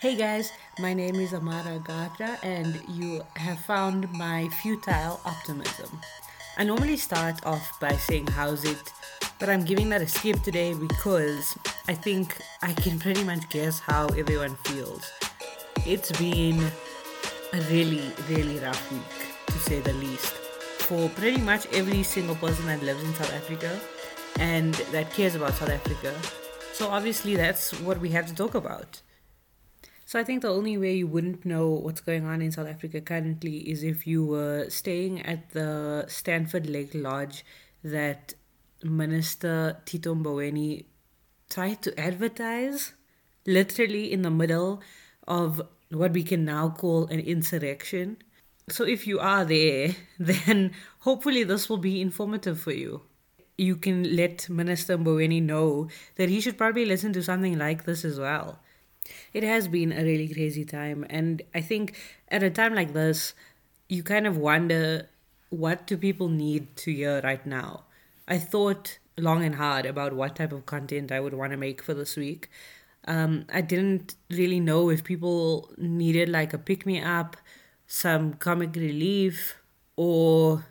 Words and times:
Hey 0.00 0.16
guys, 0.16 0.50
my 0.78 0.94
name 0.94 1.16
is 1.16 1.34
Amara 1.34 1.78
Gatra, 1.78 2.42
and 2.42 2.80
you 2.88 3.20
have 3.36 3.60
found 3.60 4.10
my 4.12 4.48
futile 4.62 5.20
optimism. 5.26 5.90
I 6.56 6.64
normally 6.64 6.96
start 6.96 7.44
off 7.44 7.78
by 7.80 7.92
saying, 7.92 8.28
How's 8.28 8.64
it? 8.64 8.80
But 9.38 9.50
I'm 9.50 9.62
giving 9.62 9.90
that 9.90 10.00
a 10.00 10.08
skip 10.08 10.42
today 10.42 10.72
because 10.72 11.54
I 11.86 11.92
think 11.92 12.34
I 12.62 12.72
can 12.72 12.98
pretty 12.98 13.22
much 13.24 13.46
guess 13.50 13.78
how 13.78 14.06
everyone 14.16 14.56
feels. 14.64 15.04
It's 15.84 16.10
been 16.12 16.58
a 17.52 17.60
really, 17.68 18.10
really 18.30 18.58
rough 18.58 18.90
week, 18.90 19.12
to 19.48 19.58
say 19.58 19.80
the 19.80 19.92
least, 19.92 20.32
for 20.88 21.10
pretty 21.10 21.42
much 21.42 21.66
every 21.74 22.04
single 22.04 22.36
person 22.36 22.64
that 22.68 22.82
lives 22.82 23.04
in 23.04 23.12
South 23.12 23.34
Africa 23.34 23.78
and 24.38 24.72
that 24.92 25.12
cares 25.12 25.34
about 25.34 25.52
South 25.56 25.68
Africa. 25.68 26.18
So, 26.72 26.88
obviously, 26.88 27.36
that's 27.36 27.78
what 27.80 28.00
we 28.00 28.08
have 28.12 28.26
to 28.28 28.34
talk 28.34 28.54
about. 28.54 29.02
So 30.10 30.18
I 30.18 30.24
think 30.24 30.42
the 30.42 30.48
only 30.48 30.76
way 30.76 30.94
you 30.96 31.06
wouldn't 31.06 31.46
know 31.46 31.68
what's 31.68 32.00
going 32.00 32.26
on 32.26 32.42
in 32.42 32.50
South 32.50 32.66
Africa 32.66 33.00
currently 33.00 33.58
is 33.58 33.84
if 33.84 34.08
you 34.08 34.26
were 34.26 34.68
staying 34.68 35.22
at 35.22 35.50
the 35.50 36.04
Stanford 36.08 36.68
Lake 36.68 36.90
Lodge 36.94 37.44
that 37.84 38.34
Minister 38.82 39.76
Tito 39.84 40.16
Mboweni 40.16 40.86
tried 41.48 41.82
to 41.82 41.96
advertise 41.96 42.94
literally 43.46 44.12
in 44.12 44.22
the 44.22 44.32
middle 44.32 44.82
of 45.28 45.62
what 45.90 46.10
we 46.10 46.24
can 46.24 46.44
now 46.44 46.70
call 46.70 47.06
an 47.06 47.20
insurrection. 47.20 48.16
So 48.68 48.82
if 48.82 49.06
you 49.06 49.20
are 49.20 49.44
there, 49.44 49.94
then 50.18 50.72
hopefully 50.98 51.44
this 51.44 51.68
will 51.68 51.78
be 51.78 52.00
informative 52.00 52.58
for 52.58 52.72
you. 52.72 53.02
You 53.56 53.76
can 53.76 54.16
let 54.16 54.50
Minister 54.50 54.98
Mboweni 54.98 55.40
know 55.40 55.86
that 56.16 56.28
he 56.28 56.40
should 56.40 56.58
probably 56.58 56.84
listen 56.84 57.12
to 57.12 57.22
something 57.22 57.56
like 57.56 57.84
this 57.84 58.04
as 58.04 58.18
well 58.18 58.58
it 59.32 59.42
has 59.42 59.68
been 59.68 59.92
a 59.92 60.02
really 60.02 60.32
crazy 60.32 60.64
time. 60.64 61.06
And 61.08 61.42
I 61.54 61.60
think 61.60 61.96
at 62.28 62.42
a 62.42 62.50
time 62.50 62.74
like 62.74 62.92
this, 62.92 63.34
you 63.88 64.02
kind 64.02 64.26
of 64.26 64.36
wonder 64.36 65.08
what 65.50 65.86
do 65.86 65.96
people 65.96 66.28
need 66.28 66.76
to 66.76 66.92
hear 66.92 67.20
right 67.22 67.44
now? 67.44 67.84
I 68.28 68.38
thought 68.38 68.98
long 69.16 69.44
and 69.44 69.56
hard 69.56 69.86
about 69.86 70.12
what 70.12 70.36
type 70.36 70.52
of 70.52 70.66
content 70.66 71.12
I 71.12 71.20
would 71.20 71.34
want 71.34 71.52
to 71.52 71.56
make 71.56 71.82
for 71.82 71.94
this 71.94 72.16
week. 72.16 72.48
Um, 73.06 73.46
I 73.52 73.60
didn't 73.60 74.14
really 74.30 74.60
know 74.60 74.90
if 74.90 75.04
people 75.04 75.70
needed 75.76 76.28
like 76.28 76.52
a 76.52 76.58
pick 76.58 76.86
me 76.86 77.00
up, 77.00 77.36
some 77.86 78.34
comic 78.34 78.76
relief, 78.76 79.56
or 79.96 80.66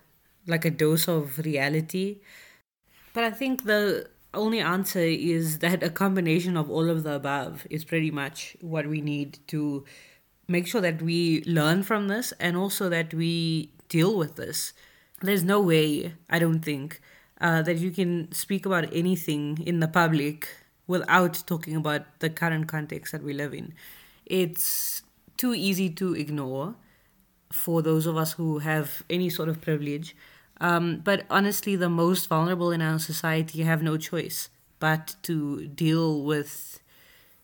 like 0.47 0.66
a 0.66 0.69
dose 0.69 1.08
of 1.08 1.39
reality. 1.39 2.19
But 3.14 3.23
I 3.23 3.31
think 3.31 3.66
the 3.66 4.09
only 4.33 4.59
answer 4.59 4.99
is 4.99 5.59
that 5.59 5.83
a 5.83 5.89
combination 5.89 6.55
of 6.58 6.69
all 6.69 6.89
of 6.89 7.03
the 7.03 7.13
above 7.13 7.66
is 7.69 7.83
pretty 7.83 8.11
much 8.11 8.55
what 8.61 8.88
we 8.88 9.02
need 9.02 9.39
to 9.47 9.86
make 10.47 10.67
sure 10.67 10.81
that 10.81 11.02
we 11.02 11.44
learn 11.45 11.83
from 11.83 12.08
this 12.08 12.31
and 12.39 12.58
also 12.58 12.89
that 12.89 13.13
we 13.13 13.71
deal 13.88 14.17
with 14.17 14.36
this. 14.36 14.73
There's 15.21 15.44
no 15.44 15.59
way, 15.59 16.13
I 16.30 16.39
don't 16.39 16.61
think, 16.61 17.02
uh, 17.41 17.61
that 17.63 17.77
you 17.77 17.91
can 17.91 18.31
speak 18.31 18.66
about 18.66 18.94
anything 18.94 19.61
in 19.66 19.80
the 19.80 19.88
public 19.88 20.47
without 20.88 21.43
talking 21.45 21.75
about 21.75 22.19
the 22.19 22.30
current 22.30 22.67
context 22.67 23.11
that 23.11 23.23
we 23.23 23.33
live 23.33 23.53
in. 23.53 23.73
It's 24.25 25.03
too 25.38 25.53
easy 25.53 25.89
to 25.91 26.16
ignore 26.16 26.75
for 27.52 27.81
those 27.81 28.05
of 28.05 28.17
us 28.17 28.33
who 28.33 28.59
have 28.59 29.03
any 29.09 29.30
sort 29.30 29.49
of 29.49 29.61
privilege. 29.61 30.16
Um, 30.61 31.02
but 31.03 31.25
honestly, 31.29 31.75
the 31.75 31.89
most 31.89 32.27
vulnerable 32.27 32.71
in 32.71 32.81
our 32.81 32.99
society 32.99 33.63
have 33.63 33.81
no 33.81 33.97
choice 33.97 34.49
but 34.79 35.15
to 35.23 35.67
deal 35.67 36.23
with 36.23 36.79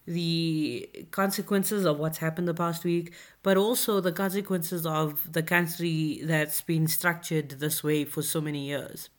the 0.07 0.89
consequences 1.11 1.85
of 1.85 1.99
what's 1.99 2.19
happened 2.19 2.47
the 2.47 2.53
past 2.53 2.83
week, 2.83 3.13
but 3.43 3.57
also 3.57 3.99
the 3.99 4.11
consequences 4.11 4.85
of 4.85 5.31
the 5.31 5.43
country 5.43 6.21
that's 6.23 6.61
been 6.61 6.87
structured 6.87 7.49
this 7.49 7.83
way 7.83 8.05
for 8.05 8.21
so 8.21 8.39
many 8.39 8.67
years. 8.67 9.09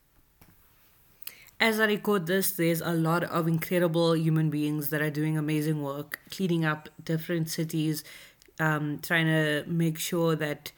As 1.59 1.81
I 1.81 1.87
record 1.87 2.27
this, 2.27 2.53
there's 2.53 2.83
a 2.83 2.93
lot 2.93 3.25
of 3.25 3.49
incredible 3.49 4.15
human 4.15 4.51
beings 4.51 4.91
that 4.91 5.01
are 5.01 5.11
doing 5.11 5.39
amazing 5.39 5.83
work, 5.83 6.21
cleaning 6.31 6.65
up 6.65 6.89
different 7.03 7.49
cities, 7.49 8.05
um, 8.61 8.99
trying 9.01 9.27
to 9.27 9.65
make 9.67 9.99
sure 9.99 10.37
that 10.37 10.71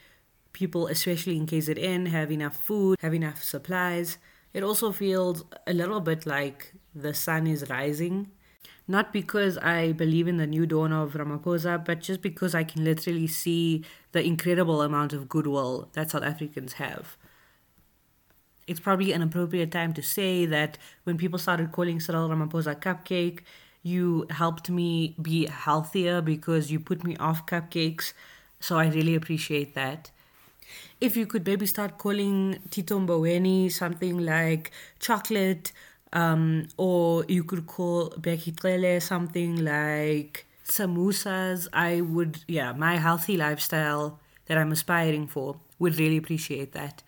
people, 0.59 0.89
especially 0.89 1.37
in 1.37 1.47
KZN, 1.47 2.09
have 2.09 2.33
enough 2.33 2.57
food, 2.57 2.99
have 3.01 3.15
enough 3.15 3.43
supplies. 3.43 4.19
It 4.53 4.65
also 4.65 4.91
feels 4.91 5.45
a 5.69 5.73
little 5.73 6.01
bit 6.01 6.27
like 6.27 6.75
the 6.95 7.15
sun 7.15 7.47
is 7.47 7.71
rising. 7.71 8.33
Not 8.89 9.13
because 9.13 9.57
I 9.59 9.93
believe 9.93 10.27
in 10.27 10.39
the 10.39 10.47
new 10.47 10.67
dawn 10.67 10.93
of 10.93 11.13
Ramaphosa, 11.13 11.85
but 11.85 12.01
just 12.01 12.23
because 12.23 12.55
I 12.55 12.65
can 12.65 12.85
literally 12.85 13.29
see 13.29 13.85
the 14.13 14.25
incredible 14.25 14.83
amount 14.83 15.13
of 15.13 15.29
goodwill 15.29 15.91
that 15.93 16.11
South 16.11 16.25
Africans 16.25 16.73
have. 16.75 17.17
It's 18.67 18.81
probably 18.81 19.13
an 19.13 19.23
appropriate 19.23 19.71
time 19.71 19.93
to 19.95 20.03
say 20.03 20.45
that 20.47 20.77
when 21.05 21.17
people 21.19 21.39
started 21.39 21.71
calling 21.71 22.01
Cyril 22.01 22.29
Ramaphosa 22.29 22.75
cupcake, 22.81 23.41
you 23.83 24.27
helped 24.31 24.69
me 24.69 25.15
be 25.23 25.47
healthier 25.47 26.21
because 26.21 26.73
you 26.73 26.81
put 26.81 27.05
me 27.05 27.17
off 27.19 27.47
cupcakes. 27.47 28.13
So 28.59 28.77
I 28.77 28.89
really 28.89 29.15
appreciate 29.15 29.75
that 29.75 30.11
if 31.01 31.17
you 31.17 31.27
could 31.27 31.47
maybe 31.47 31.67
start 31.67 31.99
calling 31.99 32.59
Tito 32.71 32.99
Mboweni 32.99 33.71
something 33.71 34.19
like 34.19 34.73
chocolate, 34.99 35.73
um, 36.13 36.67
or 36.77 37.25
you 37.29 37.45
could 37.45 37.67
call 37.67 38.11
Bheki 38.11 38.59
Cele 38.61 39.01
something 39.01 39.65
like 39.65 40.47
samosas, 40.67 41.69
I 41.73 42.01
would, 42.01 42.45
yeah, 42.49 42.73
my 42.73 42.97
healthy 42.97 43.37
lifestyle 43.37 44.19
that 44.47 44.59
I'm 44.59 44.73
aspiring 44.73 45.27
for 45.27 45.61
would 45.79 45.99
really 45.99 46.17
appreciate 46.17 46.73
that. 46.73 47.03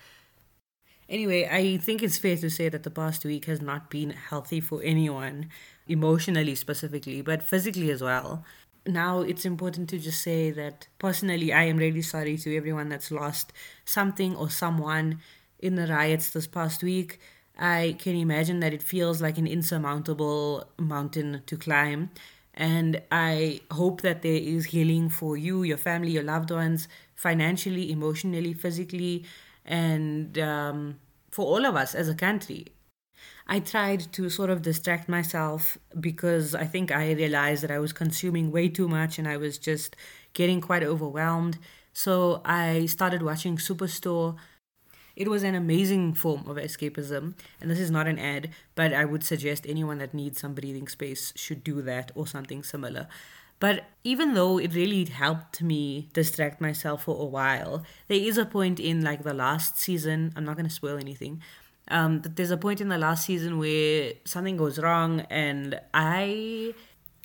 Anyway, 1.09 1.49
I 1.51 1.77
think 1.79 2.03
it's 2.03 2.19
fair 2.19 2.37
to 2.37 2.49
say 2.49 2.69
that 2.69 2.85
the 2.85 2.91
past 2.91 3.25
week 3.25 3.47
has 3.47 3.61
not 3.61 3.91
been 3.91 4.11
healthy 4.11 4.61
for 4.61 4.81
anyone, 4.83 5.49
emotionally 5.89 6.55
specifically, 6.55 7.21
but 7.21 7.43
physically 7.43 7.91
as 7.91 8.01
well 8.01 8.45
now 8.87 9.21
it's 9.21 9.45
important 9.45 9.89
to 9.91 9.99
just 9.99 10.23
say 10.23 10.51
that 10.51 10.89
personally, 10.99 11.53
I 11.53 11.65
am 11.65 11.77
really 11.77 12.03
sorry 12.03 12.37
to 12.39 12.57
everyone 12.57 12.89
that's 12.89 13.11
lost 13.11 13.53
something 13.85 14.35
or 14.37 14.51
someone 14.51 15.21
in 15.59 15.75
the 15.75 15.87
riots 15.87 16.31
this 16.31 16.47
past 16.47 16.83
week. 16.83 17.21
I 17.59 17.97
can 17.99 18.17
imagine 18.17 18.61
that 18.61 18.73
it 18.73 18.83
feels 18.83 19.21
like 19.21 19.37
an 19.37 19.47
insurmountable 19.47 20.65
mountain 20.79 21.43
to 21.47 21.57
climb. 21.57 22.11
And 22.55 23.03
I 23.13 23.61
hope 23.71 24.01
that 24.01 24.23
there 24.23 24.33
is 24.33 24.67
healing 24.67 25.09
for 25.09 25.37
you, 25.37 25.63
your 25.63 25.77
family, 25.77 26.11
your 26.13 26.23
loved 26.23 26.51
ones, 26.51 26.89
financially, 27.15 27.93
emotionally, 27.93 28.55
physically, 28.55 29.25
and 29.65 30.39
um, 30.39 30.99
for 31.31 31.45
all 31.47 31.65
of 31.65 31.77
us 31.77 31.95
as 31.95 32.09
a 32.09 32.15
country. 32.15 32.67
I 33.47 33.61
tried 33.61 34.13
to 34.13 34.31
sort 34.31 34.51
of 34.51 34.63
distract 34.63 35.09
myself 35.09 35.77
because 35.99 36.55
I 36.55 36.65
think 36.65 36.93
I 36.93 37.13
realized 37.13 37.63
that 37.63 37.71
I 37.71 37.79
was 37.79 37.93
consuming 37.93 38.51
way 38.51 38.69
too 38.69 38.89
much 38.89 39.19
and 39.19 39.27
I 39.27 39.37
was 39.37 39.59
just 39.59 39.97
getting 40.35 40.61
quite 40.61 40.83
overwhelmed. 40.83 41.59
So 41.93 42.41
I 42.45 42.87
started 42.87 43.23
watching 43.23 43.57
Superstore. 43.57 44.37
It 45.17 45.29
was 45.29 45.43
an 45.43 45.55
amazing 45.55 46.15
form 46.15 46.49
of 46.49 46.57
escapism, 46.57 47.35
and 47.61 47.71
this 47.71 47.81
is 47.81 47.91
not 47.91 48.07
an 48.07 48.19
ad, 48.19 48.51
but 48.75 48.93
I 48.93 49.05
would 49.05 49.25
suggest 49.25 49.67
anyone 49.69 49.99
that 49.99 50.15
needs 50.15 50.41
some 50.41 50.55
breathing 50.55 50.89
space 50.89 51.33
should 51.37 51.65
do 51.65 51.83
that 51.83 52.13
or 52.15 52.27
something 52.27 52.63
similar. 52.63 53.09
But 53.59 53.85
even 54.03 54.33
though 54.33 54.59
it 54.59 54.75
really 54.75 55.05
helped 55.05 55.61
me 55.61 56.09
distract 56.15 56.61
myself 56.61 57.05
for 57.05 57.21
a 57.21 57.27
while, 57.27 57.85
there 58.09 58.19
is 58.19 58.39
a 58.39 58.47
point 58.47 58.81
in 58.81 59.03
like 59.03 59.23
the 59.23 59.35
last 59.35 59.79
season, 59.79 60.33
I'm 60.35 60.47
not 60.47 60.57
going 60.57 60.69
to 60.69 60.75
spoil 60.75 60.97
anything, 60.97 61.43
um, 61.91 62.23
there's 62.23 62.51
a 62.51 62.57
point 62.57 62.81
in 62.81 62.89
the 62.89 62.99
last 62.99 63.27
season 63.27 63.59
where 63.59 64.13
something 64.25 64.57
goes 64.57 64.79
wrong, 64.79 65.21
and 65.31 65.81
I 65.93 66.75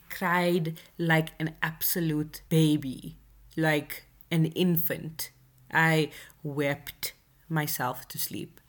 cried 0.09 0.79
like 0.97 1.29
an 1.39 1.55
absolute 1.61 2.41
baby, 2.49 3.17
like 3.55 4.05
an 4.31 4.45
infant. 4.47 5.31
I 5.71 6.09
wept 6.43 7.13
myself 7.49 8.07
to 8.09 8.17
sleep. 8.17 8.59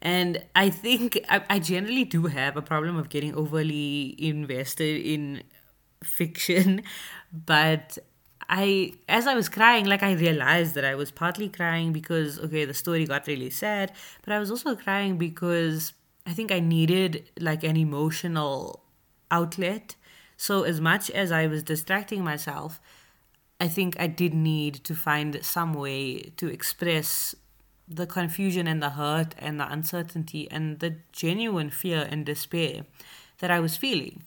And 0.00 0.44
I 0.54 0.70
think 0.70 1.18
I, 1.28 1.42
I 1.50 1.58
generally 1.58 2.04
do 2.04 2.26
have 2.26 2.56
a 2.56 2.62
problem 2.62 2.96
of 2.96 3.08
getting 3.08 3.34
overly 3.34 4.14
invested 4.18 5.04
in 5.04 5.42
fiction, 6.04 6.82
but 7.32 7.98
I 8.48 8.94
as 9.08 9.26
I 9.26 9.34
was 9.34 9.48
crying, 9.48 9.84
like 9.84 10.02
I 10.02 10.12
realized 10.12 10.74
that 10.74 10.84
I 10.84 10.94
was 10.94 11.10
partly 11.10 11.48
crying 11.48 11.92
because 11.92 12.38
okay, 12.38 12.64
the 12.64 12.74
story 12.74 13.04
got 13.04 13.26
really 13.26 13.50
sad, 13.50 13.92
but 14.24 14.32
I 14.32 14.38
was 14.38 14.50
also 14.50 14.74
crying 14.74 15.18
because 15.18 15.92
I 16.26 16.32
think 16.32 16.50
I 16.50 16.60
needed 16.60 17.28
like 17.38 17.62
an 17.62 17.76
emotional 17.76 18.82
outlet. 19.30 19.96
So 20.36 20.62
as 20.62 20.80
much 20.80 21.10
as 21.10 21.32
I 21.32 21.46
was 21.46 21.62
distracting 21.62 22.24
myself, 22.24 22.80
I 23.60 23.68
think 23.68 23.98
I 23.98 24.06
did 24.06 24.34
need 24.34 24.74
to 24.84 24.94
find 24.94 25.44
some 25.44 25.74
way 25.74 26.20
to 26.36 26.46
express 26.46 27.34
the 27.88 28.06
confusion 28.06 28.66
and 28.66 28.82
the 28.82 28.90
hurt 28.90 29.34
and 29.38 29.58
the 29.58 29.70
uncertainty 29.70 30.48
and 30.50 30.78
the 30.78 30.96
genuine 31.12 31.70
fear 31.70 32.06
and 32.10 32.24
despair 32.24 32.84
that 33.38 33.50
I 33.50 33.60
was 33.60 33.76
feeling. 33.76 34.22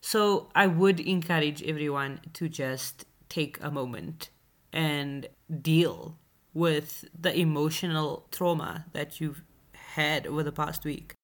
So 0.00 0.48
I 0.54 0.66
would 0.66 1.00
encourage 1.00 1.62
everyone 1.62 2.20
to 2.34 2.48
just 2.48 3.06
take 3.28 3.58
a 3.62 3.70
moment 3.70 4.30
and 4.72 5.28
deal 5.60 6.18
with 6.52 7.04
the 7.18 7.36
emotional 7.36 8.26
trauma 8.30 8.86
that 8.92 9.20
you've 9.20 9.42
had 9.72 10.26
over 10.26 10.42
the 10.42 10.52
past 10.52 10.84
week. 10.84 11.14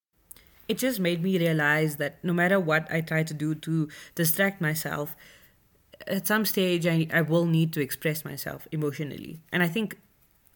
It 0.69 0.79
just 0.79 1.01
made 1.01 1.23
me 1.23 1.39
realize 1.39 1.97
that 1.97 2.23
no 2.23 2.33
matter 2.33 2.61
what 2.61 2.91
I 2.93 3.01
try 3.01 3.23
to 3.25 3.35
do 3.35 3.55
to 3.57 3.89
distract 4.15 4.61
myself, 4.61 5.17
at 6.07 6.27
some 6.27 6.45
stage 6.45 6.87
I, 6.87 7.09
I 7.13 7.23
will 7.23 7.45
need 7.45 7.73
to 7.75 7.81
express 7.81 8.25
myself 8.25 8.69
emotionally. 8.71 9.41
And 9.53 9.63
I 9.63 9.69
think 9.69 9.99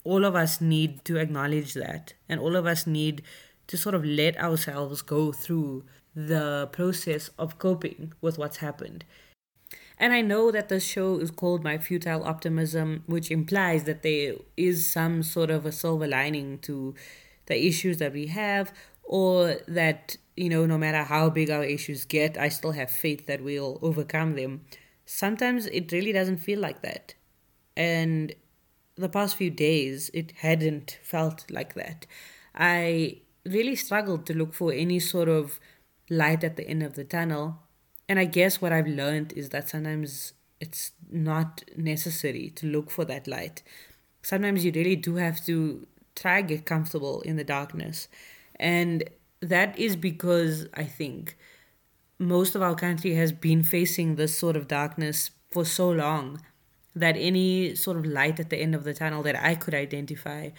all 0.04 0.24
of 0.24 0.36
us 0.36 0.60
need 0.60 1.04
to 1.06 1.16
acknowledge 1.16 1.74
that. 1.74 2.14
And 2.28 2.38
all 2.38 2.56
of 2.56 2.66
us 2.66 2.86
need 2.86 3.22
to 3.66 3.76
sort 3.76 3.94
of 3.94 4.04
let 4.04 4.38
ourselves 4.38 5.02
go 5.02 5.32
through 5.32 5.84
the 6.14 6.68
process 6.72 7.30
of 7.38 7.58
coping 7.58 8.12
with 8.20 8.38
what's 8.38 8.58
happened. 8.58 9.04
And 9.98 10.12
I 10.12 10.20
know 10.22 10.50
that 10.50 10.68
the 10.68 10.80
show 10.80 11.18
is 11.18 11.30
called 11.30 11.62
My 11.62 11.78
Futile 11.78 12.24
Optimism, 12.24 13.04
which 13.06 13.30
implies 13.30 13.84
that 13.84 14.02
there 14.02 14.34
is 14.56 14.90
some 14.90 15.22
sort 15.22 15.50
of 15.50 15.64
a 15.64 15.72
silver 15.72 16.06
lining 16.06 16.58
to 16.60 16.94
the 17.46 17.66
issues 17.66 17.98
that 17.98 18.12
we 18.12 18.26
have, 18.28 18.72
or 19.04 19.56
that, 19.68 20.16
you 20.36 20.48
know, 20.48 20.66
no 20.66 20.78
matter 20.78 21.04
how 21.04 21.30
big 21.30 21.50
our 21.50 21.64
issues 21.64 22.04
get, 22.04 22.36
I 22.36 22.48
still 22.48 22.72
have 22.72 22.90
faith 22.90 23.26
that 23.26 23.44
we'll 23.44 23.78
overcome 23.82 24.34
them. 24.34 24.62
Sometimes 25.06 25.66
it 25.66 25.92
really 25.92 26.12
doesn't 26.12 26.38
feel 26.38 26.58
like 26.58 26.82
that. 26.82 27.14
And 27.76 28.34
the 28.96 29.08
past 29.08 29.36
few 29.36 29.50
days, 29.50 30.10
it 30.14 30.32
hadn't 30.38 30.98
felt 31.02 31.50
like 31.50 31.74
that. 31.74 32.06
I 32.54 33.18
really 33.44 33.76
struggled 33.76 34.26
to 34.26 34.34
look 34.34 34.54
for 34.54 34.72
any 34.72 34.98
sort 34.98 35.28
of 35.28 35.60
light 36.08 36.42
at 36.44 36.56
the 36.56 36.66
end 36.66 36.82
of 36.82 36.94
the 36.94 37.04
tunnel 37.04 37.60
and 38.08 38.18
I 38.18 38.24
guess 38.24 38.60
what 38.60 38.72
I've 38.72 38.86
learned 38.86 39.32
is 39.34 39.50
that 39.50 39.68
sometimes 39.68 40.32
it's 40.60 40.92
not 41.10 41.62
necessary 41.76 42.50
to 42.56 42.66
look 42.66 42.90
for 42.90 43.04
that 43.06 43.26
light. 43.26 43.62
Sometimes 44.22 44.64
you 44.64 44.72
really 44.72 44.96
do 44.96 45.16
have 45.16 45.44
to 45.46 45.86
try 46.14 46.42
get 46.42 46.64
comfortable 46.64 47.20
in 47.22 47.36
the 47.36 47.44
darkness. 47.44 48.08
And 48.56 49.04
that 49.40 49.78
is 49.78 49.96
because 49.96 50.66
I 50.74 50.84
think 50.84 51.36
most 52.18 52.54
of 52.54 52.62
our 52.62 52.74
country 52.74 53.14
has 53.14 53.32
been 53.32 53.62
facing 53.62 54.16
this 54.16 54.38
sort 54.38 54.56
of 54.56 54.68
darkness 54.68 55.30
for 55.50 55.64
so 55.64 55.90
long 55.90 56.40
that 56.94 57.16
any 57.16 57.74
sort 57.74 57.96
of 57.96 58.06
light 58.06 58.38
at 58.38 58.50
the 58.50 58.56
end 58.56 58.74
of 58.74 58.84
the 58.84 58.94
tunnel 58.94 59.22
that 59.22 59.36
I 59.42 59.54
could 59.56 59.74
identify 59.74 60.50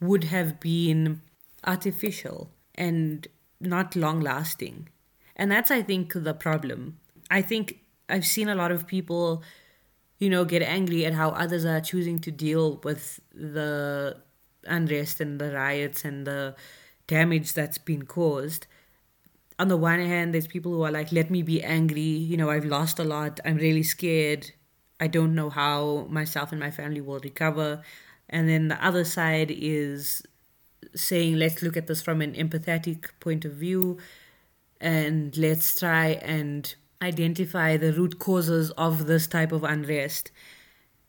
would 0.00 0.24
have 0.24 0.60
been 0.60 1.22
artificial 1.64 2.50
and 2.74 3.26
not 3.60 3.96
long 3.96 4.20
lasting. 4.20 4.88
And 5.38 5.50
that's, 5.50 5.70
I 5.70 5.82
think, 5.82 6.12
the 6.14 6.34
problem. 6.34 6.98
I 7.30 7.42
think 7.42 7.80
I've 8.08 8.26
seen 8.26 8.48
a 8.48 8.54
lot 8.54 8.72
of 8.72 8.86
people, 8.86 9.42
you 10.18 10.28
know, 10.28 10.44
get 10.44 10.62
angry 10.62 11.06
at 11.06 11.14
how 11.14 11.30
others 11.30 11.64
are 11.64 11.80
choosing 11.80 12.18
to 12.20 12.30
deal 12.30 12.80
with 12.82 13.20
the 13.32 14.16
unrest 14.66 15.20
and 15.20 15.40
the 15.40 15.52
riots 15.52 16.04
and 16.04 16.26
the 16.26 16.56
damage 17.06 17.52
that's 17.54 17.78
been 17.78 18.04
caused. 18.04 18.66
On 19.58 19.68
the 19.68 19.76
one 19.76 20.00
hand, 20.00 20.34
there's 20.34 20.46
people 20.46 20.72
who 20.72 20.82
are 20.82 20.90
like, 20.90 21.12
let 21.12 21.30
me 21.30 21.42
be 21.42 21.62
angry. 21.62 22.00
You 22.00 22.36
know, 22.36 22.50
I've 22.50 22.64
lost 22.64 22.98
a 22.98 23.04
lot. 23.04 23.40
I'm 23.44 23.56
really 23.56 23.82
scared. 23.82 24.52
I 25.00 25.06
don't 25.06 25.34
know 25.34 25.50
how 25.50 26.06
myself 26.10 26.50
and 26.50 26.60
my 26.60 26.70
family 26.70 27.00
will 27.00 27.20
recover. 27.20 27.82
And 28.28 28.48
then 28.48 28.68
the 28.68 28.84
other 28.84 29.04
side 29.04 29.50
is 29.50 30.22
saying, 30.94 31.36
let's 31.36 31.62
look 31.62 31.76
at 31.76 31.86
this 31.86 32.02
from 32.02 32.20
an 32.20 32.34
empathetic 32.34 33.06
point 33.20 33.44
of 33.44 33.52
view 33.52 33.98
and 34.80 35.36
let's 35.36 35.78
try 35.78 36.18
and 36.22 36.74
identify 37.02 37.76
the 37.76 37.92
root 37.92 38.18
causes 38.18 38.70
of 38.72 39.06
this 39.06 39.26
type 39.26 39.52
of 39.52 39.64
unrest. 39.64 40.30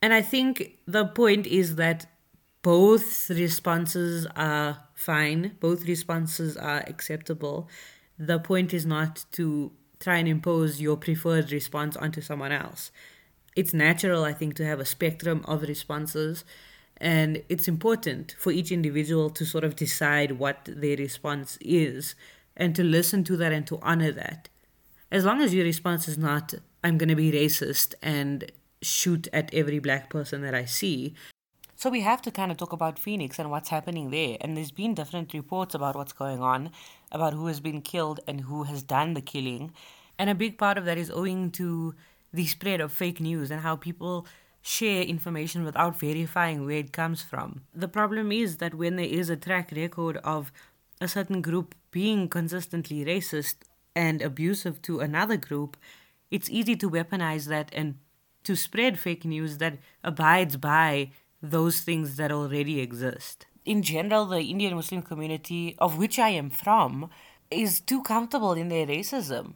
And 0.02 0.14
I 0.14 0.22
think 0.22 0.78
the 0.86 1.06
point 1.06 1.46
is 1.46 1.76
that 1.76 2.06
both 2.62 3.30
responses 3.30 4.26
are 4.36 4.78
fine, 4.94 5.56
both 5.60 5.86
responses 5.86 6.56
are 6.56 6.84
acceptable. 6.86 7.68
The 8.18 8.38
point 8.38 8.74
is 8.74 8.86
not 8.86 9.24
to 9.32 9.72
try 9.98 10.16
and 10.16 10.28
impose 10.28 10.80
your 10.80 10.96
preferred 10.96 11.52
response 11.52 11.96
onto 11.96 12.20
someone 12.20 12.52
else. 12.52 12.90
It's 13.56 13.74
natural, 13.74 14.24
I 14.24 14.32
think, 14.32 14.54
to 14.56 14.66
have 14.66 14.80
a 14.80 14.84
spectrum 14.84 15.44
of 15.46 15.62
responses, 15.62 16.44
and 16.96 17.42
it's 17.48 17.66
important 17.66 18.36
for 18.38 18.52
each 18.52 18.70
individual 18.70 19.30
to 19.30 19.44
sort 19.44 19.64
of 19.64 19.74
decide 19.74 20.32
what 20.32 20.58
their 20.66 20.96
response 20.96 21.58
is 21.60 22.14
and 22.56 22.74
to 22.76 22.84
listen 22.84 23.24
to 23.24 23.36
that 23.36 23.52
and 23.52 23.66
to 23.66 23.78
honor 23.82 24.12
that. 24.12 24.48
As 25.10 25.24
long 25.24 25.40
as 25.40 25.54
your 25.54 25.64
response 25.64 26.08
is 26.08 26.18
not, 26.18 26.54
I'm 26.84 26.98
going 26.98 27.08
to 27.08 27.16
be 27.16 27.32
racist 27.32 27.94
and 28.02 28.50
shoot 28.82 29.28
at 29.32 29.52
every 29.52 29.78
black 29.78 30.08
person 30.08 30.42
that 30.42 30.54
I 30.54 30.64
see. 30.64 31.14
So 31.76 31.90
we 31.90 32.02
have 32.02 32.20
to 32.22 32.30
kind 32.30 32.50
of 32.50 32.58
talk 32.58 32.72
about 32.72 32.98
Phoenix 32.98 33.38
and 33.38 33.50
what's 33.50 33.70
happening 33.70 34.10
there. 34.10 34.36
And 34.40 34.56
there's 34.56 34.70
been 34.70 34.94
different 34.94 35.32
reports 35.32 35.74
about 35.74 35.96
what's 35.96 36.12
going 36.12 36.40
on, 36.40 36.70
about 37.10 37.32
who 37.32 37.46
has 37.46 37.60
been 37.60 37.80
killed 37.80 38.20
and 38.26 38.42
who 38.42 38.64
has 38.64 38.82
done 38.82 39.14
the 39.14 39.22
killing. 39.22 39.72
And 40.18 40.28
a 40.28 40.34
big 40.34 40.58
part 40.58 40.76
of 40.76 40.84
that 40.84 40.98
is 40.98 41.10
owing 41.10 41.50
to 41.52 41.94
the 42.32 42.46
spread 42.46 42.80
of 42.80 42.92
fake 42.92 43.20
news 43.20 43.50
and 43.50 43.62
how 43.62 43.76
people 43.76 44.26
share 44.62 45.02
information 45.02 45.64
without 45.64 45.98
verifying 45.98 46.66
where 46.66 46.76
it 46.76 46.92
comes 46.92 47.22
from. 47.22 47.62
The 47.74 47.88
problem 47.88 48.30
is 48.30 48.58
that 48.58 48.74
when 48.74 48.96
there 48.96 49.06
is 49.06 49.30
a 49.30 49.36
track 49.36 49.72
record 49.74 50.18
of 50.18 50.52
a 51.00 51.08
certain 51.08 51.40
group 51.40 51.74
being 51.90 52.28
consistently 52.28 53.04
racist 53.04 53.56
and 53.94 54.22
abusive 54.22 54.80
to 54.82 55.00
another 55.00 55.36
group, 55.36 55.76
it's 56.30 56.48
easy 56.50 56.76
to 56.76 56.90
weaponize 56.90 57.46
that 57.48 57.70
and 57.72 57.96
to 58.44 58.56
spread 58.56 58.98
fake 58.98 59.24
news 59.24 59.58
that 59.58 59.78
abides 60.02 60.56
by 60.56 61.10
those 61.42 61.80
things 61.80 62.16
that 62.16 62.32
already 62.32 62.80
exist. 62.80 63.46
In 63.64 63.82
general, 63.82 64.26
the 64.26 64.40
Indian 64.40 64.74
Muslim 64.74 65.02
community, 65.02 65.76
of 65.78 65.98
which 65.98 66.18
I 66.18 66.30
am 66.30 66.50
from, 66.50 67.10
is 67.50 67.80
too 67.80 68.02
comfortable 68.02 68.52
in 68.52 68.68
their 68.68 68.86
racism. 68.86 69.54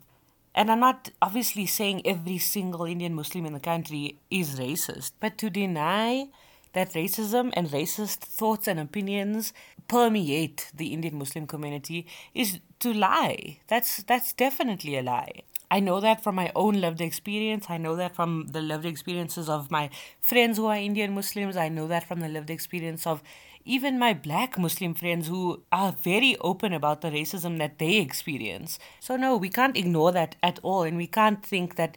And 0.55 0.71
I'm 0.71 0.81
not 0.81 1.11
obviously 1.21 1.67
saying 1.67 2.07
every 2.07 2.39
single 2.39 2.85
Indian 2.85 3.15
Muslim 3.15 3.47
in 3.47 3.55
the 3.55 3.61
country 3.61 4.19
is 4.31 4.59
racist, 4.59 5.13
but 5.21 5.39
to 5.39 5.51
deny 5.51 6.29
that 6.75 6.93
racism 6.93 7.51
and 7.55 7.69
racist 7.69 8.19
thoughts 8.19 8.69
and 8.69 8.79
opinions 8.79 9.53
permeate 9.89 10.71
the 10.75 10.93
Indian 10.93 11.19
Muslim 11.19 11.47
community 11.47 12.07
is 12.35 12.61
to 12.81 12.93
lie. 12.93 13.59
That's 13.69 14.03
that's 14.03 14.33
definitely 14.33 14.97
a 14.97 15.03
lie. 15.03 15.43
I 15.71 15.81
know 15.81 16.01
that 16.01 16.23
from 16.23 16.35
my 16.37 16.53
own 16.55 16.81
lived 16.81 17.01
experience. 17.01 17.67
I 17.69 17.79
know 17.79 17.97
that 17.97 18.15
from 18.15 18.49
the 18.49 18.61
lived 18.61 18.85
experiences 18.85 19.49
of 19.49 19.71
my 19.71 19.91
friends 20.21 20.59
who 20.59 20.67
are 20.67 20.77
Indian 20.77 21.15
Muslims. 21.15 21.57
I 21.57 21.69
know 21.69 21.89
that 21.89 22.07
from 22.07 22.21
the 22.21 22.29
lived 22.29 22.51
experience 22.51 23.07
of 23.07 23.23
even 23.65 23.99
my 23.99 24.13
black 24.13 24.59
Muslim 24.59 24.95
friends 24.95 25.27
who 25.27 25.63
are 25.73 25.93
very 25.93 26.37
open 26.41 26.73
about 26.73 27.01
the 27.01 27.11
racism 27.11 27.59
that 27.59 27.79
they 27.79 27.97
experience. 27.97 28.79
So, 29.01 29.17
no, 29.17 29.37
we 29.37 29.49
can't 29.49 29.77
ignore 29.77 30.13
that 30.13 30.37
at 30.43 30.61
all. 30.63 30.83
And 30.83 30.97
we 30.97 31.07
can't 31.07 31.45
think 31.45 31.77
that 31.77 31.97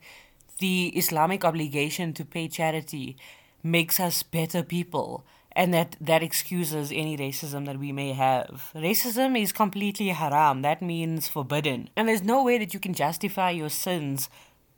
the 0.59 0.87
Islamic 0.95 1.43
obligation 1.43 2.13
to 2.13 2.25
pay 2.25 2.47
charity 2.47 3.17
makes 3.63 3.99
us 3.99 4.23
better 4.23 4.63
people 4.63 5.25
and 5.57 5.73
that 5.73 5.95
that 5.99 6.21
excuses 6.21 6.91
any 6.91 7.17
racism 7.17 7.65
that 7.65 7.79
we 7.79 7.91
may 7.91 8.13
have. 8.13 8.71
Racism 8.75 9.37
is 9.41 9.51
completely 9.51 10.09
haram. 10.09 10.61
That 10.61 10.83
means 10.83 11.27
forbidden. 11.27 11.89
And 11.97 12.07
there's 12.07 12.21
no 12.23 12.43
way 12.43 12.59
that 12.59 12.75
you 12.75 12.79
can 12.79 12.93
justify 12.93 13.49
your 13.49 13.69
sins 13.69 14.29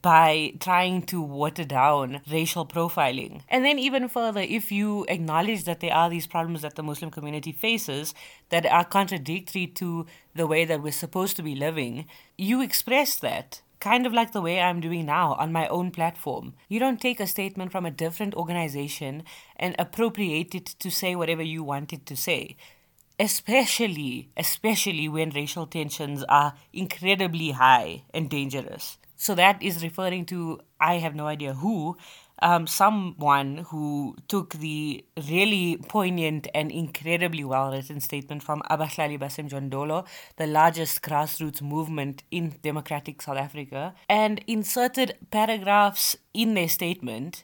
by 0.02 0.54
trying 0.62 1.02
to 1.02 1.22
water 1.22 1.66
down 1.66 2.22
racial 2.32 2.66
profiling. 2.66 3.42
And 3.50 3.66
then, 3.66 3.78
even 3.78 4.08
further, 4.08 4.40
if 4.40 4.72
you 4.72 5.06
acknowledge 5.10 5.66
that 5.66 5.82
there 5.82 5.94
are 5.94 6.10
these 6.10 6.26
problems 6.26 6.62
that 6.62 6.76
the 6.76 6.84
Muslim 6.84 7.12
community 7.12 7.52
faces 7.52 8.14
that 8.48 8.66
are 8.66 8.86
contradictory 8.86 9.68
to 9.68 10.06
the 10.34 10.48
way 10.48 10.64
that 10.64 10.82
we're 10.82 10.94
supposed 10.94 11.36
to 11.36 11.44
be 11.44 11.56
living, 11.56 12.06
you 12.38 12.62
express 12.62 13.18
that 13.18 13.62
kind 13.80 14.06
of 14.06 14.14
like 14.14 14.32
the 14.32 14.42
way 14.42 14.60
I'm 14.60 14.82
doing 14.82 15.06
now 15.06 15.34
on 15.34 15.52
my 15.52 15.68
own 15.68 15.92
platform. 15.92 16.54
You 16.68 16.80
don't 16.80 17.00
take 17.00 17.20
a 17.20 17.28
statement 17.28 17.72
from 17.72 17.86
a 17.86 17.92
different 17.92 18.36
organization 18.36 19.24
and 19.56 19.76
appropriate 19.80 20.54
it 20.54 20.66
to 20.80 20.92
say 20.92 21.16
whatever 21.16 21.44
you 21.44 21.64
want 21.64 21.94
it 21.94 22.06
to 22.08 22.16
say. 22.16 22.58
Especially, 23.20 24.30
especially 24.38 25.10
when 25.10 25.30
racial 25.32 25.66
tensions 25.66 26.24
are 26.30 26.54
incredibly 26.72 27.52
high 27.52 28.04
and 28.14 28.30
dangerous. 28.30 28.98
So 29.16 29.36
that 29.36 29.62
is 29.62 29.84
referring 29.84 30.26
to 30.28 30.62
I 30.80 30.96
have 30.96 31.16
no 31.16 31.28
idea 31.28 31.54
who, 31.54 31.98
um, 32.42 32.68
someone 32.68 33.66
who 33.70 34.16
took 34.28 34.54
the 34.54 35.04
really 35.30 35.78
poignant 35.88 36.48
and 36.54 36.72
incredibly 36.72 37.44
well 37.44 37.72
written 37.72 38.00
statement 38.00 38.44
from 38.44 38.62
Abahlali 38.70 39.20
Basemjondolo, 39.20 40.08
the 40.38 40.48
largest 40.48 41.02
grassroots 41.02 41.62
movement 41.62 42.24
in 42.32 42.56
democratic 42.62 43.22
South 43.22 43.38
Africa, 43.38 43.94
and 44.08 44.44
inserted 44.48 45.18
paragraphs 45.32 46.16
in 46.34 46.54
their 46.54 46.70
statement 46.70 47.44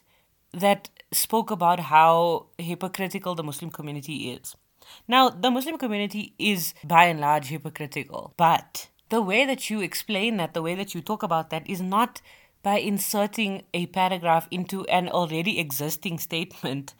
that 0.52 0.88
spoke 1.12 1.50
about 1.50 1.80
how 1.80 2.46
hypocritical 2.58 3.34
the 3.34 3.44
Muslim 3.44 3.70
community 3.70 4.30
is. 4.30 4.56
Now, 5.08 5.28
the 5.28 5.50
Muslim 5.50 5.78
community 5.78 6.34
is 6.38 6.74
by 6.84 7.06
and 7.06 7.20
large 7.20 7.48
hypocritical, 7.48 8.34
but 8.36 8.88
the 9.08 9.20
way 9.20 9.44
that 9.46 9.70
you 9.70 9.80
explain 9.80 10.36
that, 10.36 10.54
the 10.54 10.62
way 10.62 10.74
that 10.74 10.94
you 10.94 11.00
talk 11.00 11.22
about 11.22 11.50
that 11.50 11.68
is 11.68 11.80
not 11.80 12.20
by 12.66 12.78
inserting 12.78 13.62
a 13.72 13.86
paragraph 13.86 14.48
into 14.50 14.84
an 14.86 15.08
already 15.08 15.60
existing 15.60 16.18
statement 16.18 16.94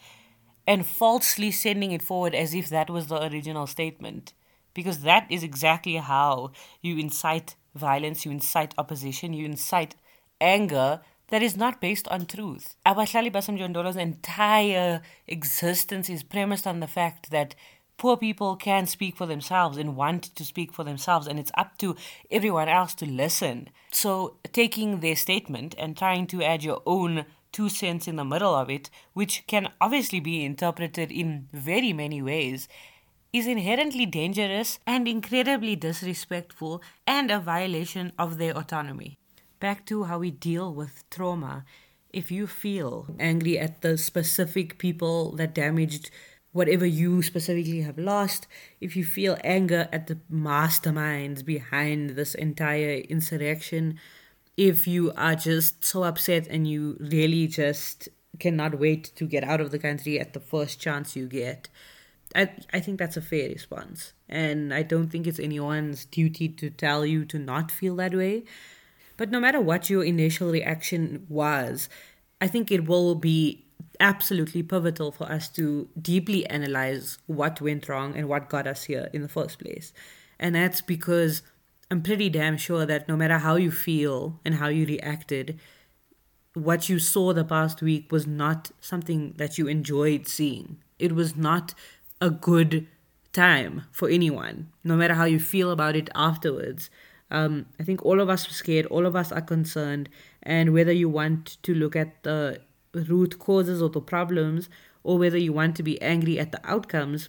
and 0.64 0.86
falsely 0.86 1.50
sending 1.50 1.90
it 1.90 2.02
forward 2.02 2.36
as 2.36 2.54
if 2.54 2.68
that 2.68 2.88
was 2.88 3.08
the 3.08 3.20
original 3.20 3.66
statement. 3.66 4.32
Because 4.74 5.00
that 5.00 5.26
is 5.28 5.42
exactly 5.42 5.96
how 5.96 6.52
you 6.82 6.96
incite 6.98 7.56
violence, 7.74 8.24
you 8.24 8.30
incite 8.30 8.74
opposition, 8.78 9.32
you 9.32 9.44
incite 9.44 9.96
anger 10.40 11.00
that 11.30 11.42
is 11.42 11.56
not 11.56 11.80
based 11.80 12.06
on 12.08 12.26
truth. 12.26 12.76
Abahlali 12.86 13.32
Basemjondolo's 13.32 13.96
entire 13.96 15.02
existence 15.26 16.08
is 16.08 16.22
premised 16.22 16.68
on 16.68 16.78
the 16.78 16.86
fact 16.86 17.30
that 17.32 17.56
poor 17.96 18.16
people 18.16 18.56
can 18.56 18.86
speak 18.86 19.16
for 19.16 19.26
themselves 19.26 19.78
and 19.78 19.96
want 19.96 20.24
to 20.36 20.44
speak 20.44 20.72
for 20.72 20.84
themselves, 20.84 21.26
and 21.26 21.38
it's 21.38 21.52
up 21.56 21.78
to 21.78 21.96
everyone 22.30 22.68
else 22.68 22.94
to 22.94 23.06
listen. 23.06 23.68
So, 23.90 24.36
taking 24.52 25.00
their 25.00 25.16
statement 25.16 25.74
and 25.78 25.96
trying 25.96 26.26
to 26.28 26.42
add 26.42 26.62
your 26.62 26.82
own 26.86 27.24
two 27.52 27.68
cents 27.68 28.06
in 28.06 28.16
the 28.16 28.24
middle 28.24 28.54
of 28.54 28.68
it, 28.68 28.90
which 29.14 29.44
can 29.46 29.70
obviously 29.80 30.20
be 30.20 30.44
interpreted 30.44 31.10
in 31.10 31.48
very 31.52 31.92
many 31.92 32.20
ways, 32.20 32.68
is 33.32 33.46
inherently 33.46 34.06
dangerous 34.06 34.78
and 34.86 35.08
incredibly 35.08 35.76
disrespectful 35.76 36.82
and 37.06 37.30
a 37.30 37.38
violation 37.38 38.12
of 38.18 38.38
their 38.38 38.56
autonomy 38.56 39.18
back 39.60 39.86
to 39.86 40.04
how 40.04 40.18
we 40.18 40.30
deal 40.30 40.72
with 40.72 41.08
trauma. 41.10 41.64
If 42.10 42.30
you 42.30 42.46
feel 42.46 43.08
angry 43.18 43.58
at 43.58 43.82
the 43.82 43.98
specific 43.98 44.78
people 44.78 45.32
that 45.36 45.54
damaged 45.54 46.10
whatever 46.56 46.86
you 46.86 47.22
specifically 47.22 47.82
have 47.82 47.98
lost, 47.98 48.46
if 48.80 48.96
you 48.96 49.04
feel 49.04 49.36
anger 49.44 49.88
at 49.92 50.06
the 50.06 50.18
masterminds 50.32 51.44
behind 51.44 52.10
this 52.10 52.34
entire 52.34 52.96
insurrection, 53.10 53.98
if 54.56 54.88
you 54.88 55.12
are 55.16 55.34
just 55.34 55.84
so 55.84 56.02
upset 56.02 56.46
and 56.48 56.66
you 56.66 56.96
really 56.98 57.46
just 57.46 58.08
cannot 58.40 58.78
wait 58.78 59.12
to 59.14 59.26
get 59.26 59.44
out 59.44 59.60
of 59.60 59.70
the 59.70 59.78
country 59.78 60.18
at 60.18 60.32
the 60.32 60.40
first 60.40 60.80
chance 60.80 61.14
you 61.14 61.26
get, 61.26 61.68
I, 62.34 62.50
I 62.72 62.80
think 62.80 62.98
that's 62.98 63.18
a 63.18 63.22
fair 63.22 63.48
response. 63.50 64.14
And 64.26 64.72
I 64.72 64.82
don't 64.82 65.08
think 65.08 65.26
it's 65.26 65.38
anyone's 65.38 66.06
duty 66.06 66.48
to 66.48 66.70
tell 66.70 67.04
you 67.04 67.26
to 67.26 67.38
not 67.38 67.70
feel 67.70 67.96
that 67.96 68.14
way. 68.14 68.44
But 69.18 69.30
no 69.30 69.40
matter 69.40 69.60
what 69.60 69.90
your 69.90 70.04
initial 70.04 70.50
reaction 70.50 71.26
was, 71.28 71.90
I 72.40 72.48
think 72.48 72.70
it 72.70 72.86
will 72.86 73.14
be 73.14 73.65
absolutely 74.00 74.62
pivotal 74.62 75.12
for 75.12 75.24
us 75.24 75.48
to 75.50 75.88
deeply 76.00 76.46
analyze 76.46 77.18
what 77.26 77.60
went 77.60 77.88
wrong 77.88 78.16
and 78.16 78.28
what 78.28 78.48
got 78.48 78.66
us 78.66 78.84
here 78.84 79.08
in 79.12 79.22
the 79.22 79.28
first 79.28 79.58
place. 79.58 79.92
And 80.38 80.54
that's 80.54 80.80
because 80.80 81.42
I'm 81.90 82.02
pretty 82.02 82.28
damn 82.28 82.56
sure 82.56 82.84
that 82.84 83.08
no 83.08 83.16
matter 83.16 83.38
how 83.38 83.56
you 83.56 83.70
feel 83.70 84.40
and 84.44 84.56
how 84.56 84.68
you 84.68 84.86
reacted, 84.86 85.58
what 86.54 86.88
you 86.88 86.98
saw 86.98 87.32
the 87.32 87.44
past 87.44 87.82
week 87.82 88.10
was 88.10 88.26
not 88.26 88.70
something 88.80 89.34
that 89.36 89.58
you 89.58 89.68
enjoyed 89.68 90.26
seeing. 90.26 90.78
It 90.98 91.12
was 91.12 91.36
not 91.36 91.74
a 92.20 92.30
good 92.30 92.86
time 93.32 93.82
for 93.92 94.08
anyone, 94.08 94.72
no 94.82 94.96
matter 94.96 95.14
how 95.14 95.24
you 95.24 95.38
feel 95.38 95.70
about 95.70 95.94
it 95.94 96.08
afterwards. 96.14 96.88
Um, 97.30 97.66
I 97.78 97.82
think 97.82 98.04
all 98.04 98.20
of 98.20 98.28
us 98.30 98.48
are 98.48 98.52
scared, 98.52 98.86
all 98.86 99.04
of 99.04 99.14
us 99.14 99.30
are 99.30 99.42
concerned, 99.42 100.08
and 100.42 100.72
whether 100.72 100.92
you 100.92 101.08
want 101.08 101.58
to 101.62 101.74
look 101.74 101.94
at 101.94 102.22
the 102.22 102.60
root 103.04 103.38
causes 103.38 103.82
or 103.82 103.88
the 103.88 104.00
problems, 104.00 104.68
or 105.02 105.18
whether 105.18 105.38
you 105.38 105.52
want 105.52 105.76
to 105.76 105.82
be 105.82 106.00
angry 106.02 106.38
at 106.38 106.52
the 106.52 106.60
outcomes, 106.64 107.28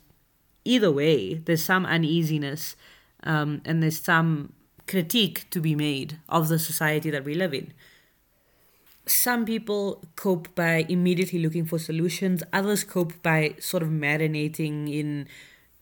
either 0.65 0.91
way, 0.91 1.36
there's 1.36 1.63
some 1.63 1.86
uneasiness 1.86 2.75
um, 3.24 3.62
and 3.65 3.81
there's 3.81 4.01
some 4.01 4.53
critique 4.88 5.50
to 5.50 5.59
be 5.59 5.75
made 5.75 6.19
of 6.29 6.47
the 6.47 6.59
society 6.59 7.09
that 7.09 7.24
we 7.24 7.33
live 7.36 7.53
in. 7.53 7.74
Some 9.05 9.45
people 9.45 10.03
cope 10.15 10.53
by 10.55 10.86
immediately 10.89 11.39
looking 11.39 11.65
for 11.65 11.79
solutions, 11.79 12.43
others 12.51 12.83
cope 12.83 13.21
by 13.21 13.55
sort 13.59 13.83
of 13.83 13.89
marinating 13.89 14.93
in 14.93 15.27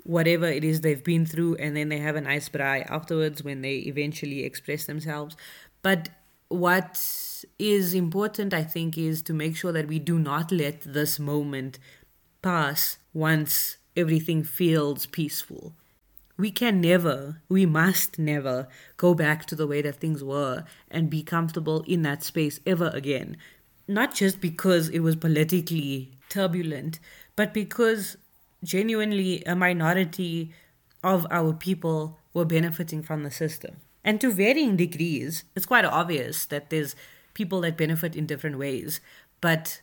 whatever 0.05 0.45
it 0.45 0.63
is 0.63 0.81
they've 0.81 1.03
been 1.03 1.25
through 1.25 1.55
and 1.55 1.75
then 1.75 1.89
they 1.89 1.97
have 1.97 2.15
a 2.15 2.21
nice 2.21 2.47
braai 2.47 2.85
afterwards 2.91 3.43
when 3.43 3.61
they 3.61 3.77
eventually 3.77 4.43
express 4.43 4.85
themselves 4.85 5.35
but 5.81 6.09
what 6.47 7.01
is 7.57 7.93
important 7.93 8.53
i 8.53 8.63
think 8.63 8.97
is 8.97 9.21
to 9.21 9.33
make 9.33 9.55
sure 9.55 9.71
that 9.71 9.87
we 9.87 9.99
do 9.99 10.19
not 10.19 10.51
let 10.51 10.81
this 10.81 11.19
moment 11.19 11.79
pass 12.41 12.97
once 13.13 13.77
everything 13.95 14.43
feels 14.43 15.05
peaceful 15.05 15.73
we 16.37 16.51
can 16.51 16.81
never, 16.81 17.41
we 17.47 17.65
must 17.65 18.19
never 18.19 18.67
go 18.97 19.13
back 19.13 19.45
to 19.45 19.55
the 19.55 19.67
way 19.67 19.81
that 19.81 19.95
things 19.95 20.23
were 20.23 20.65
and 20.91 21.09
be 21.09 21.23
comfortable 21.23 21.81
in 21.87 22.01
that 22.01 22.23
space 22.23 22.59
ever 22.65 22.89
again. 22.89 23.37
Not 23.87 24.13
just 24.13 24.41
because 24.41 24.89
it 24.89 24.99
was 24.99 25.15
politically 25.15 26.11
turbulent, 26.27 26.99
but 27.35 27.53
because 27.53 28.17
genuinely 28.63 29.43
a 29.45 29.55
minority 29.55 30.51
of 31.03 31.25
our 31.29 31.53
people 31.53 32.19
were 32.33 32.45
benefiting 32.45 33.01
from 33.01 33.23
the 33.23 33.31
system. 33.31 33.77
And 34.05 34.21
to 34.21 34.31
varying 34.31 34.77
degrees, 34.77 35.43
it's 35.55 35.65
quite 35.65 35.83
obvious 35.83 36.45
that 36.45 36.69
there's 36.69 36.95
people 37.33 37.61
that 37.61 37.75
benefit 37.75 38.15
in 38.15 38.27
different 38.27 38.59
ways. 38.59 39.01
But 39.41 39.81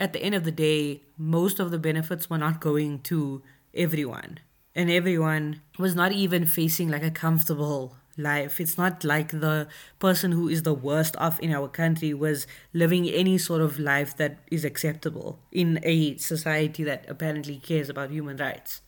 at 0.00 0.12
the 0.12 0.20
end 0.20 0.34
of 0.34 0.42
the 0.42 0.50
day, 0.50 1.02
most 1.16 1.60
of 1.60 1.70
the 1.70 1.78
benefits 1.78 2.28
were 2.28 2.38
not 2.38 2.60
going 2.60 2.98
to 3.02 3.40
everyone. 3.72 4.40
And 4.74 4.90
everyone 4.90 5.60
was 5.78 5.94
not 5.94 6.10
even 6.10 6.44
facing 6.44 6.88
like 6.88 7.04
a 7.04 7.10
comfortable 7.10 7.94
life. 8.18 8.60
It's 8.60 8.76
not 8.76 9.04
like 9.04 9.28
the 9.30 9.68
person 10.00 10.32
who 10.32 10.48
is 10.48 10.64
the 10.64 10.74
worst 10.74 11.16
off 11.18 11.38
in 11.38 11.52
our 11.52 11.68
country 11.68 12.12
was 12.12 12.48
living 12.72 13.08
any 13.08 13.38
sort 13.38 13.62
of 13.62 13.78
life 13.78 14.16
that 14.16 14.38
is 14.50 14.64
acceptable 14.64 15.38
in 15.52 15.78
a 15.84 16.16
society 16.16 16.82
that 16.84 17.04
apparently 17.08 17.58
cares 17.58 17.88
about 17.88 18.10
human 18.10 18.38
rights. 18.38 18.80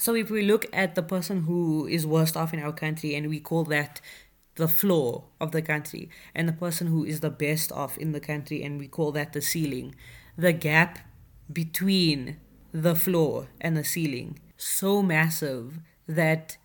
So 0.00 0.14
if 0.14 0.30
we 0.30 0.42
look 0.42 0.64
at 0.72 0.94
the 0.94 1.02
person 1.02 1.42
who 1.42 1.86
is 1.86 2.06
worst 2.06 2.34
off 2.34 2.54
in 2.54 2.60
our 2.60 2.72
country 2.72 3.14
and 3.14 3.28
we 3.28 3.38
call 3.38 3.64
that 3.64 4.00
the 4.54 4.66
floor 4.66 5.24
of 5.38 5.52
the 5.52 5.60
country, 5.60 6.08
and 6.34 6.48
the 6.48 6.54
person 6.54 6.86
who 6.86 7.04
is 7.04 7.20
the 7.20 7.28
best 7.28 7.70
off 7.70 7.98
in 7.98 8.12
the 8.12 8.20
country 8.20 8.62
and 8.62 8.78
we 8.78 8.88
call 8.88 9.12
that 9.12 9.34
the 9.34 9.42
ceiling, 9.42 9.94
the 10.38 10.54
gap 10.54 11.00
between 11.52 12.38
the 12.72 12.94
floor 12.94 13.48
and 13.60 13.76
the 13.76 13.84
ceiling 13.84 14.38
so 14.56 15.02
massive 15.02 15.78
that 16.06 16.56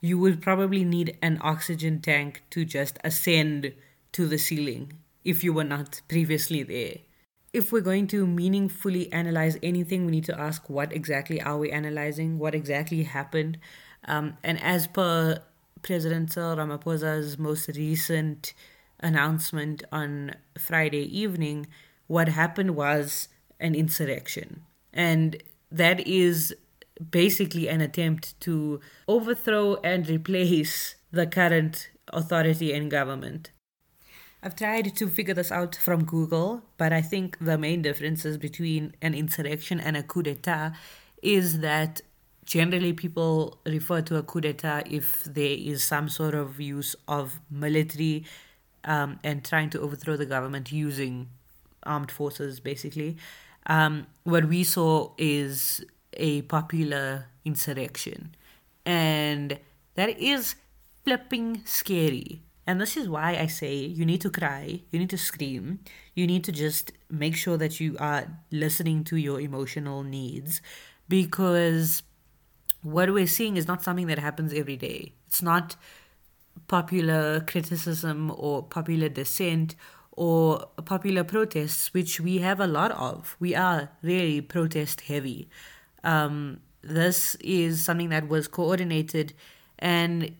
you 0.00 0.18
would 0.18 0.42
probably 0.42 0.84
need 0.84 1.16
an 1.22 1.38
oxygen 1.42 2.00
tank 2.00 2.42
to 2.50 2.64
just 2.64 2.98
ascend 3.04 3.72
to 4.10 4.26
the 4.26 4.38
ceiling 4.38 4.92
if 5.24 5.44
you 5.44 5.52
were 5.52 5.64
not 5.64 6.02
previously 6.08 6.64
there. 6.64 6.96
If 7.52 7.72
we're 7.72 7.80
going 7.80 8.06
to 8.08 8.26
meaningfully 8.28 9.12
analyze 9.12 9.58
anything, 9.60 10.06
we 10.06 10.12
need 10.12 10.24
to 10.26 10.40
ask 10.40 10.70
what 10.70 10.92
exactly 10.92 11.42
are 11.42 11.58
we 11.58 11.72
analyzing, 11.72 12.38
what 12.38 12.54
exactly 12.54 13.02
happened. 13.02 13.58
Um, 14.04 14.36
and 14.44 14.62
as 14.62 14.86
per 14.86 15.42
President 15.82 16.32
Cyril 16.32 16.56
Ramaphosa's 16.56 17.38
most 17.38 17.68
recent 17.74 18.54
announcement 19.00 19.82
on 19.90 20.34
Friday 20.58 21.04
evening, 21.18 21.66
what 22.06 22.28
happened 22.28 22.76
was 22.76 23.28
an 23.58 23.74
insurrection. 23.74 24.62
And 24.92 25.42
that 25.72 26.06
is 26.06 26.54
basically 27.10 27.68
an 27.68 27.80
attempt 27.80 28.40
to 28.42 28.80
overthrow 29.08 29.76
and 29.82 30.08
replace 30.08 30.94
the 31.10 31.26
current 31.26 31.90
authority 32.12 32.72
and 32.72 32.88
government. 32.88 33.50
I've 34.42 34.56
tried 34.56 34.96
to 34.96 35.06
figure 35.08 35.34
this 35.34 35.52
out 35.52 35.76
from 35.76 36.04
Google, 36.04 36.62
but 36.78 36.92
I 36.92 37.02
think 37.02 37.36
the 37.40 37.58
main 37.58 37.82
differences 37.82 38.38
between 38.38 38.94
an 39.02 39.12
insurrection 39.12 39.78
and 39.78 39.96
a 39.98 40.02
coup 40.02 40.22
d'etat 40.22 40.72
is 41.22 41.60
that 41.60 42.00
generally 42.46 42.94
people 42.94 43.58
refer 43.66 44.00
to 44.00 44.16
a 44.16 44.22
coup 44.22 44.40
d'etat 44.40 44.84
if 44.86 45.24
there 45.24 45.56
is 45.58 45.84
some 45.84 46.08
sort 46.08 46.34
of 46.34 46.58
use 46.58 46.96
of 47.06 47.38
military 47.50 48.24
um, 48.84 49.18
and 49.22 49.44
trying 49.44 49.68
to 49.70 49.80
overthrow 49.80 50.16
the 50.16 50.24
government 50.24 50.72
using 50.72 51.28
armed 51.82 52.10
forces, 52.10 52.60
basically. 52.60 53.18
Um, 53.66 54.06
what 54.24 54.46
we 54.46 54.64
saw 54.64 55.12
is 55.18 55.84
a 56.14 56.42
popular 56.42 57.26
insurrection. 57.44 58.34
And 58.86 59.58
that 59.96 60.18
is 60.18 60.54
flipping 61.04 61.60
scary. 61.66 62.40
And 62.70 62.80
this 62.80 62.96
is 62.96 63.08
why 63.08 63.34
I 63.34 63.48
say 63.48 63.74
you 63.74 64.06
need 64.06 64.20
to 64.20 64.30
cry, 64.30 64.82
you 64.92 65.00
need 65.00 65.10
to 65.10 65.18
scream, 65.18 65.80
you 66.14 66.24
need 66.24 66.44
to 66.44 66.52
just 66.52 66.92
make 67.10 67.34
sure 67.34 67.56
that 67.56 67.80
you 67.80 67.96
are 67.98 68.28
listening 68.52 69.02
to 69.10 69.16
your 69.16 69.40
emotional 69.40 70.04
needs 70.04 70.62
because 71.08 72.04
what 72.82 73.12
we're 73.12 73.26
seeing 73.26 73.56
is 73.56 73.66
not 73.66 73.82
something 73.82 74.06
that 74.06 74.20
happens 74.20 74.52
every 74.52 74.76
day. 74.76 75.14
It's 75.26 75.42
not 75.42 75.74
popular 76.68 77.40
criticism 77.40 78.32
or 78.36 78.62
popular 78.62 79.08
dissent 79.08 79.74
or 80.12 80.68
popular 80.84 81.24
protests, 81.24 81.92
which 81.92 82.20
we 82.20 82.38
have 82.38 82.60
a 82.60 82.68
lot 82.68 82.92
of. 82.92 83.34
We 83.40 83.52
are 83.56 83.90
really 84.00 84.40
protest 84.40 85.00
heavy. 85.00 85.48
Um, 86.04 86.60
this 86.82 87.34
is 87.40 87.84
something 87.84 88.10
that 88.10 88.28
was 88.28 88.46
coordinated, 88.46 89.34
and 89.76 90.36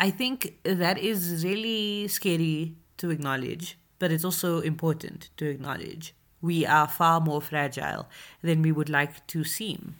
I 0.00 0.10
think 0.10 0.56
that 0.64 0.98
is 0.98 1.44
really 1.44 2.08
scary 2.08 2.74
to 2.96 3.10
acknowledge 3.10 3.76
but 4.00 4.10
it's 4.10 4.24
also 4.24 4.60
important 4.60 5.28
to 5.36 5.46
acknowledge 5.46 6.14
we 6.40 6.66
are 6.66 6.88
far 6.88 7.20
more 7.20 7.40
fragile 7.40 8.08
than 8.42 8.62
we 8.62 8.72
would 8.72 8.88
like 8.88 9.24
to 9.28 9.44
seem. 9.44 9.96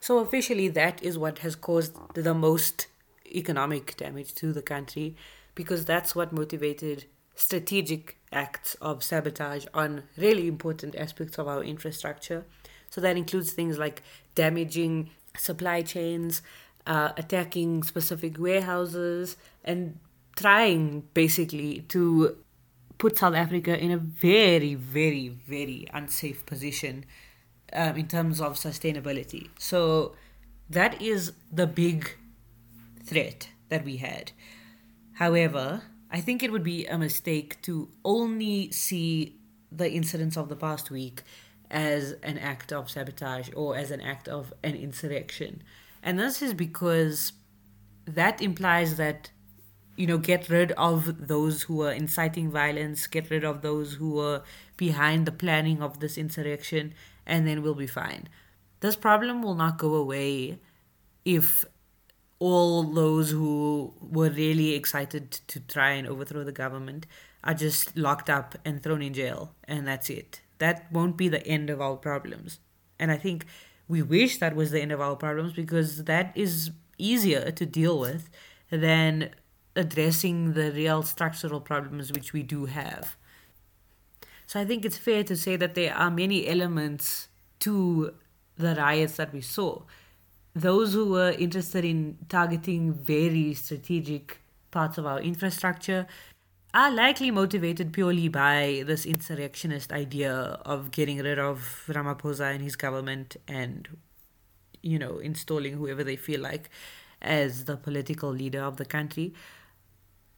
So, 0.00 0.18
officially, 0.18 0.68
that 0.68 1.02
is 1.02 1.18
what 1.18 1.40
has 1.40 1.54
caused 1.54 1.96
the 2.14 2.34
most 2.34 2.86
economic 3.26 3.96
damage 3.96 4.32
to 4.34 4.52
the 4.52 4.62
country 4.62 5.16
because 5.54 5.84
that's 5.84 6.14
what 6.14 6.32
motivated 6.32 7.04
strategic 7.34 8.16
acts 8.32 8.74
of 8.80 9.02
sabotage 9.02 9.66
on 9.74 10.04
really 10.16 10.46
important 10.46 10.94
aspects 10.94 11.36
of 11.38 11.48
our 11.48 11.62
infrastructure. 11.62 12.44
So, 12.90 13.00
that 13.00 13.16
includes 13.16 13.52
things 13.52 13.76
like 13.76 14.02
damaging 14.36 15.10
supply 15.36 15.82
chains, 15.82 16.42
uh, 16.86 17.12
attacking 17.16 17.82
specific 17.82 18.38
warehouses, 18.38 19.36
and 19.64 19.98
trying 20.36 21.04
basically 21.14 21.80
to 21.88 22.36
put 22.98 23.18
South 23.18 23.34
Africa 23.34 23.76
in 23.76 23.90
a 23.90 23.98
very, 23.98 24.74
very, 24.74 25.28
very 25.28 25.88
unsafe 25.92 26.46
position 26.46 27.04
um, 27.72 27.96
in 27.96 28.06
terms 28.06 28.40
of 28.40 28.54
sustainability. 28.54 29.50
So 29.58 30.14
that 30.70 31.02
is 31.02 31.32
the 31.50 31.66
big 31.66 32.16
threat 33.04 33.48
that 33.68 33.84
we 33.84 33.96
had. 33.96 34.32
However, 35.14 35.82
I 36.10 36.20
think 36.20 36.42
it 36.42 36.52
would 36.52 36.62
be 36.62 36.86
a 36.86 36.98
mistake 36.98 37.60
to 37.62 37.88
only 38.04 38.70
see 38.70 39.36
the 39.70 39.90
incidents 39.90 40.36
of 40.36 40.48
the 40.48 40.56
past 40.56 40.90
week 40.90 41.22
as 41.70 42.12
an 42.22 42.38
act 42.38 42.72
of 42.72 42.90
sabotage 42.90 43.48
or 43.56 43.76
as 43.76 43.90
an 43.90 44.00
act 44.00 44.28
of 44.28 44.52
an 44.62 44.74
insurrection. 44.74 45.62
And 46.02 46.18
this 46.18 46.42
is 46.42 46.54
because 46.54 47.32
that 48.06 48.42
implies 48.42 48.96
that 48.96 49.30
you 49.96 50.06
know 50.06 50.18
get 50.18 50.48
rid 50.48 50.72
of 50.72 51.28
those 51.28 51.62
who 51.62 51.82
are 51.82 51.92
inciting 51.92 52.50
violence 52.50 53.06
get 53.06 53.30
rid 53.30 53.44
of 53.44 53.60
those 53.60 53.94
who 53.94 54.18
are 54.18 54.42
behind 54.76 55.26
the 55.26 55.32
planning 55.32 55.82
of 55.82 56.00
this 56.00 56.16
insurrection 56.16 56.94
and 57.26 57.46
then 57.46 57.62
we'll 57.62 57.74
be 57.74 57.86
fine. 57.86 58.28
This 58.80 58.96
problem 58.96 59.42
will 59.42 59.54
not 59.54 59.78
go 59.78 59.94
away 59.94 60.58
if 61.24 61.64
all 62.40 62.82
those 62.82 63.30
who 63.30 63.94
were 64.00 64.30
really 64.30 64.74
excited 64.74 65.30
to 65.46 65.60
try 65.60 65.90
and 65.90 66.08
overthrow 66.08 66.42
the 66.42 66.50
government 66.50 67.06
are 67.44 67.54
just 67.54 67.96
locked 67.96 68.28
up 68.28 68.56
and 68.64 68.82
thrown 68.82 69.02
in 69.02 69.14
jail 69.14 69.54
and 69.64 69.86
that's 69.86 70.10
it. 70.10 70.40
That 70.58 70.90
won't 70.90 71.16
be 71.16 71.28
the 71.28 71.46
end 71.46 71.70
of 71.70 71.80
our 71.80 71.96
problems. 71.96 72.58
And 72.98 73.10
i 73.10 73.16
think 73.16 73.46
we 73.88 74.02
wish 74.02 74.38
that 74.38 74.54
was 74.54 74.70
the 74.70 74.80
end 74.80 74.92
of 74.92 75.00
our 75.00 75.16
problems 75.16 75.52
because 75.52 76.04
that 76.04 76.32
is 76.34 76.70
easier 76.98 77.50
to 77.50 77.66
deal 77.66 77.98
with 77.98 78.28
than 78.70 79.30
addressing 79.74 80.54
the 80.54 80.70
real 80.72 81.02
structural 81.02 81.60
problems 81.60 82.12
which 82.12 82.32
we 82.32 82.42
do 82.42 82.66
have. 82.66 83.16
So 84.46 84.60
I 84.60 84.64
think 84.64 84.84
it's 84.84 84.98
fair 84.98 85.24
to 85.24 85.36
say 85.36 85.56
that 85.56 85.74
there 85.74 85.94
are 85.94 86.10
many 86.10 86.46
elements 86.46 87.28
to 87.60 88.14
the 88.56 88.74
riots 88.74 89.16
that 89.16 89.32
we 89.32 89.40
saw. 89.40 89.82
Those 90.54 90.92
who 90.92 91.10
were 91.10 91.30
interested 91.30 91.84
in 91.84 92.18
targeting 92.28 92.92
very 92.92 93.54
strategic 93.54 94.42
parts 94.70 94.98
of 94.98 95.06
our 95.06 95.20
infrastructure 95.20 96.06
are 96.74 96.90
likely 96.90 97.30
motivated 97.30 97.92
purely 97.92 98.28
by 98.28 98.82
this 98.86 99.04
insurrectionist 99.04 99.92
idea 99.92 100.32
of 100.64 100.90
getting 100.90 101.18
rid 101.18 101.38
of 101.38 101.84
Ramaphosa 101.88 102.54
and 102.54 102.62
his 102.62 102.76
government 102.76 103.36
and, 103.46 103.88
you 104.82 104.98
know, 104.98 105.18
installing 105.18 105.74
whoever 105.74 106.02
they 106.02 106.16
feel 106.16 106.40
like 106.40 106.70
as 107.20 107.66
the 107.66 107.76
political 107.76 108.30
leader 108.30 108.62
of 108.62 108.78
the 108.78 108.86
country. 108.86 109.34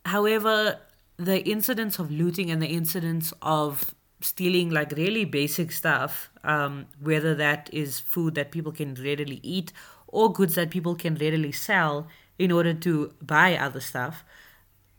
However, 0.07 0.81
the 1.17 1.49
incidents 1.49 1.99
of 1.99 2.11
looting 2.11 2.51
and 2.51 2.61
the 2.61 2.67
incidents 2.67 3.33
of 3.41 3.95
stealing 4.21 4.71
like 4.71 4.91
really 4.93 5.25
basic 5.25 5.71
stuff, 5.71 6.31
um, 6.43 6.87
whether 7.01 7.35
that 7.37 7.71
is 7.73 8.01
food 8.01 8.35
that 8.35 8.51
people 8.51 8.73
can 8.73 8.95
readily 8.95 9.39
eat 9.43 9.73
or 10.09 10.33
goods 10.33 10.57
that 10.57 10.71
people 10.71 10.95
can 10.95 11.15
readily 11.15 11.53
sell 11.53 12.09
in 12.39 12.51
order 12.51 12.75
to 12.75 13.13
buy 13.23 13.57
other 13.57 13.81
stuff, 13.81 14.25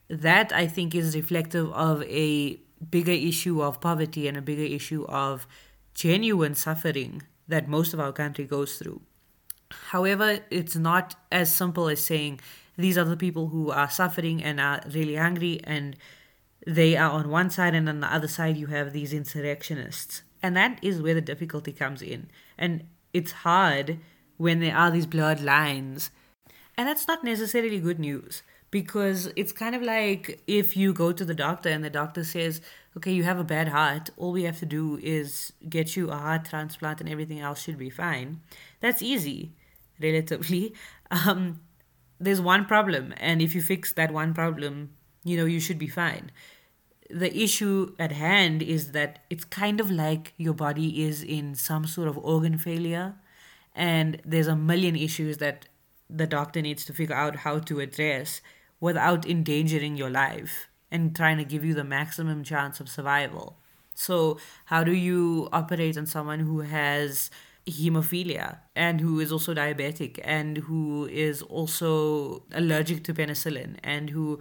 that 0.10 0.52
I 0.54 0.68
think 0.68 0.94
is 0.94 1.16
reflective 1.16 1.72
of 1.72 2.04
a 2.04 2.60
bigger 2.90 3.12
issue 3.12 3.62
of 3.62 3.82
poverty 3.82 4.28
and 4.28 4.38
a 4.38 4.42
bigger 4.42 4.64
issue 4.64 5.06
of 5.08 5.48
genuine 5.94 6.56
suffering 6.56 7.24
that 7.48 7.68
most 7.68 7.94
of 7.94 8.00
our 8.00 8.12
country 8.12 8.46
goes 8.46 8.78
through. 8.78 9.02
However, 9.90 10.40
it's 10.50 10.76
not 10.76 11.16
as 11.32 11.54
simple 11.54 11.90
as 11.90 12.02
saying 12.02 12.40
these 12.78 12.98
are 12.98 13.06
the 13.06 13.18
people 13.18 13.48
who 13.48 13.72
are 13.72 13.90
suffering 13.90 14.44
and 14.44 14.60
are 14.60 14.82
really 14.92 15.16
hungry 15.16 15.60
and 15.64 15.96
they 16.68 16.96
are 16.96 17.12
on 17.12 17.30
one 17.30 17.50
side 17.50 17.74
and 17.74 17.88
on 17.88 18.00
the 18.00 18.14
other 18.14 18.28
side 18.28 18.58
you 18.58 18.68
have 18.68 18.94
these 18.94 19.14
insurrectionists. 19.14 20.24
And 20.44 20.56
that 20.56 20.80
is 20.82 21.02
where 21.02 21.14
the 21.14 21.22
difficulty 21.22 21.72
comes 21.72 22.02
in. 22.02 22.30
And 22.58 22.86
it's 23.14 23.32
hard 23.32 24.00
when 24.38 24.60
there 24.60 24.76
are 24.76 24.92
these 24.92 25.06
blurred 25.06 25.42
lines. 25.42 26.12
And 26.78 26.88
that's 26.88 27.08
not 27.08 27.24
necessarily 27.24 27.80
good 27.80 28.00
news 28.00 28.44
because 28.76 29.32
it's 29.38 29.54
kind 29.54 29.74
of 29.74 29.82
like 29.82 30.44
if 30.48 30.76
you 30.76 30.92
go 30.92 31.14
to 31.14 31.24
the 31.24 31.34
doctor 31.34 31.70
and 31.70 31.82
the 31.82 31.90
doctor 31.90 32.26
says 32.26 32.60
okay 32.98 33.14
you 33.14 33.24
have 33.24 33.40
a 33.40 33.44
bad 33.56 33.70
heart. 33.70 34.10
All 34.18 34.34
we 34.34 34.44
have 34.44 34.60
to 34.60 34.66
do 34.66 35.00
is 35.02 35.54
get 35.70 35.96
you 35.96 36.10
a 36.12 36.18
heart 36.18 36.44
transplant 36.44 37.00
and 37.00 37.10
everything 37.10 37.40
else 37.40 37.62
should 37.62 37.78
be 37.78 37.90
fine. 37.90 38.42
That's 38.82 39.02
easy 39.02 39.54
relatively. 40.08 40.74
Um, 41.12 41.62
there's 42.20 42.42
one 42.42 42.66
problem 42.66 43.14
and 43.18 43.40
if 43.40 43.54
you 43.54 43.62
fix 43.62 43.94
that 43.94 44.12
one 44.12 44.34
problem 44.34 44.90
you 45.24 45.38
know 45.38 45.46
you 45.46 45.62
should 45.62 45.80
be 45.80 45.88
fine. 45.88 46.32
The 47.10 47.32
issue 47.46 47.96
at 47.98 48.12
hand 48.12 48.62
is 48.62 48.92
that 48.98 49.20
it's 49.30 49.46
kind 49.46 49.80
of 49.80 49.92
like 49.92 50.34
your 50.36 50.56
body 50.56 50.90
is 51.06 51.22
in 51.22 51.54
some 51.54 51.86
sort 51.86 52.08
of 52.10 52.18
organ 52.18 52.58
failure 52.58 53.14
and 53.74 54.20
there's 54.26 54.48
a 54.48 54.56
million 54.56 54.96
issues 54.96 55.38
that 55.38 55.68
the 56.10 56.28
doctor 56.28 56.62
needs 56.62 56.84
to 56.86 56.94
figure 56.94 57.16
out 57.16 57.36
how 57.38 57.60
to 57.60 57.80
address 57.80 58.42
without 58.80 59.28
endangering 59.28 59.96
your 59.96 60.10
life 60.10 60.68
and 60.92 61.16
trying 61.16 61.38
to 61.38 61.46
give 61.46 61.66
you 61.66 61.74
the 61.74 61.84
maximum 61.84 62.44
chance 62.44 62.80
of 62.80 62.90
survival 62.90 63.58
so 63.94 64.38
how 64.66 64.84
do 64.84 64.92
you 64.92 65.48
operate 65.52 65.98
on 65.98 66.06
someone 66.06 66.42
who 66.42 66.60
has 66.62 67.32
hemophilia 67.68 68.58
and 68.76 69.02
who 69.02 69.20
is 69.20 69.32
also 69.32 69.54
diabetic 69.54 70.20
and 70.24 70.58
who 70.58 71.06
is 71.06 71.42
also 71.42 72.44
allergic 72.52 73.04
to 73.04 73.14
penicillin 73.14 73.78
and 73.84 74.12
who 74.12 74.40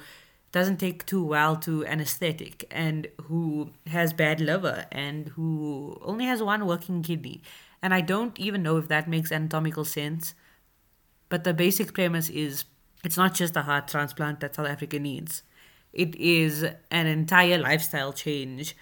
doesn't 0.55 0.77
take 0.77 1.05
too 1.05 1.25
well 1.25 1.57
to 1.57 1.85
anesthetic 1.87 2.65
and 2.71 3.09
who 3.23 3.71
has 3.89 4.13
bad 4.13 4.41
liver 4.41 4.87
and 4.93 5.29
who 5.31 5.99
only 6.01 6.27
has 6.27 6.41
one 6.41 6.65
working 6.65 7.03
kidney. 7.03 7.43
And 7.83 7.93
I 7.93 8.01
don't 8.01 8.39
even 8.39 8.63
know 8.63 8.77
if 8.77 8.87
that 8.87 9.09
makes 9.09 9.33
anatomical 9.33 9.85
sense. 9.85 10.35
But 11.29 11.43
the 11.43 11.53
basic 11.53 11.93
premise 11.93 12.31
is 12.31 12.65
it's 13.05 13.17
not 13.17 13.35
just 13.35 13.57
a 13.57 13.63
heart 13.63 13.89
transplant 13.89 14.41
that 14.41 14.55
South 14.55 14.67
Africa 14.67 14.99
needs, 14.99 15.43
it 15.93 16.15
is 16.17 16.65
an 16.91 17.07
entire 17.07 17.59
lifestyle 17.59 18.13
change 18.13 18.77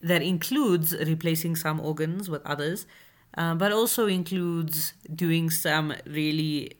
that 0.00 0.22
includes 0.22 0.94
replacing 0.94 1.56
some 1.56 1.80
organs 1.80 2.28
with 2.28 2.44
others 2.46 2.86
uh, 3.36 3.54
but 3.54 3.72
also 3.72 4.06
includes 4.06 4.94
doing 5.14 5.50
some 5.50 5.94
really 6.06 6.78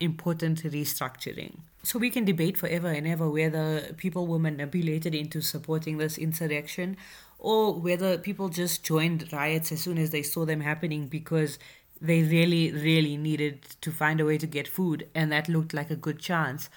important 0.00 0.62
restructuring. 0.64 1.60
So 1.82 1.98
we 1.98 2.10
can 2.10 2.24
debate 2.24 2.56
forever 2.58 2.88
and 2.88 3.06
ever 3.06 3.30
whether 3.30 3.92
people 3.96 4.26
were 4.26 4.38
manipulated 4.38 5.14
into 5.14 5.40
supporting 5.40 5.98
this 5.98 6.18
insurrection 6.18 6.96
or 7.38 7.74
whether 7.74 8.18
people 8.18 8.48
just 8.48 8.84
joined 8.84 9.32
riots 9.32 9.70
as 9.70 9.80
soon 9.80 9.98
as 9.98 10.10
they 10.10 10.22
saw 10.22 10.44
them 10.44 10.60
happening 10.60 11.06
because 11.06 11.58
they 12.00 12.22
really, 12.22 12.72
really 12.72 13.16
needed 13.16 13.62
to 13.80 13.90
find 13.90 14.20
a 14.20 14.24
way 14.24 14.38
to 14.38 14.46
get 14.46 14.68
food 14.68 15.08
and 15.14 15.32
that 15.32 15.48
looked 15.48 15.72
like 15.72 15.90
a 15.90 15.96
good 15.96 16.18
chance. 16.18 16.68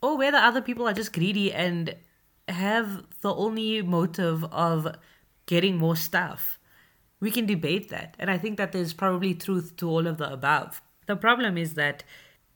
Or 0.00 0.16
whether 0.16 0.38
other 0.38 0.62
people 0.62 0.88
are 0.88 0.92
just 0.92 1.12
greedy 1.12 1.52
and 1.52 1.94
have 2.48 3.04
the 3.20 3.34
only 3.34 3.82
motive 3.82 4.44
of 4.44 4.96
getting 5.46 5.76
more 5.76 5.96
stuff 5.96 6.58
we 7.22 7.30
can 7.30 7.46
debate 7.46 7.88
that. 7.90 8.16
And 8.18 8.28
I 8.28 8.36
think 8.36 8.58
that 8.58 8.72
there's 8.72 8.92
probably 8.92 9.32
truth 9.32 9.76
to 9.76 9.88
all 9.88 10.08
of 10.08 10.18
the 10.18 10.30
above. 10.30 10.82
The 11.06 11.14
problem 11.14 11.56
is 11.56 11.74
that 11.74 12.02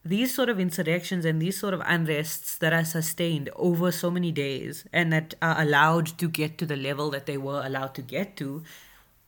these 0.04 0.34
sort 0.34 0.48
of 0.48 0.58
insurrections 0.58 1.24
and 1.24 1.40
these 1.40 1.56
sort 1.56 1.72
of 1.72 1.80
unrests 1.82 2.58
that 2.58 2.72
are 2.72 2.84
sustained 2.84 3.48
over 3.54 3.92
so 3.92 4.10
many 4.10 4.32
days 4.32 4.84
and 4.92 5.12
that 5.12 5.34
are 5.40 5.60
allowed 5.60 6.18
to 6.18 6.28
get 6.28 6.58
to 6.58 6.66
the 6.66 6.74
level 6.74 7.10
that 7.10 7.26
they 7.26 7.36
were 7.36 7.62
allowed 7.64 7.94
to 7.94 8.02
get 8.02 8.36
to 8.38 8.64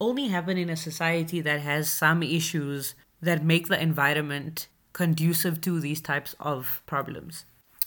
only 0.00 0.28
happen 0.28 0.56
in 0.56 0.70
a 0.70 0.76
society 0.76 1.40
that 1.40 1.61
has 1.61 1.90
some 1.90 2.22
issues 2.22 2.94
that 3.20 3.44
make 3.44 3.68
the 3.68 3.80
environment 3.80 4.68
conducive 4.92 5.61
to 5.62 5.80
these 5.80 6.00
types 6.00 6.34
of 6.40 6.82
problems. 6.87 7.44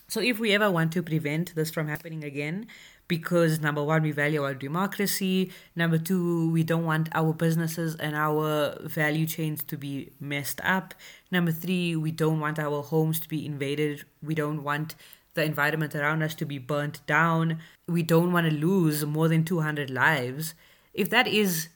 So, 0.08 0.20
if 0.20 0.40
we 0.40 0.52
ever 0.52 0.70
want 0.70 0.92
to 0.94 1.04
prevent 1.04 1.56
this 1.56 1.72
from 1.72 1.88
happening 1.88 2.24
again, 2.24 2.68
because 3.08 3.60
number 3.60 3.84
one, 3.84 4.04
we 4.04 4.12
value 4.12 4.44
our 4.44 4.54
democracy. 4.54 5.52
Number 5.76 5.98
two, 5.98 6.50
we 6.52 6.64
don't 6.64 6.86
want 6.86 7.10
our 7.14 7.34
businesses 7.34 7.96
and 7.96 8.16
our 8.16 8.78
value 8.84 9.26
chains 9.26 9.64
to 9.64 9.78
be 9.78 10.12
messed 10.20 10.62
up. 10.64 10.94
Number 11.30 11.52
three, 11.52 11.96
we 11.98 12.12
don't 12.12 12.40
want 12.40 12.58
our 12.58 12.82
homes 12.82 13.20
to 13.20 13.28
be 13.28 13.46
invaded. 13.46 14.06
We 14.24 14.34
don't 14.34 14.64
want 14.64 14.96
the 15.34 15.44
environment 15.44 15.94
around 15.94 16.24
us 16.24 16.36
to 16.36 16.46
be 16.46 16.58
burnt 16.58 17.06
down. 17.06 17.60
We 17.86 18.02
don't 18.02 18.32
want 18.32 18.50
to 18.50 18.56
lose 18.56 19.06
more 19.06 19.28
than 19.28 19.44
200 19.44 19.90
lives. 19.90 20.54
If 20.94 21.10
that 21.10 21.28
is 21.28 21.68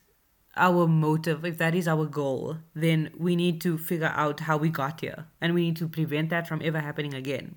our 0.57 0.87
motive, 0.87 1.43
if 1.43 1.57
that 1.57 1.75
is 1.75 1.87
our 1.87 2.05
goal, 2.05 2.57
then 2.73 3.11
we 3.17 3.35
need 3.35 3.61
to 3.61 3.77
figure 3.77 4.13
out 4.15 4.41
how 4.41 4.57
we 4.57 4.69
got 4.69 5.01
here 5.01 5.25
and 5.41 5.53
we 5.53 5.61
need 5.61 5.77
to 5.77 5.87
prevent 5.87 6.29
that 6.29 6.47
from 6.47 6.61
ever 6.63 6.79
happening 6.79 7.13
again. 7.13 7.55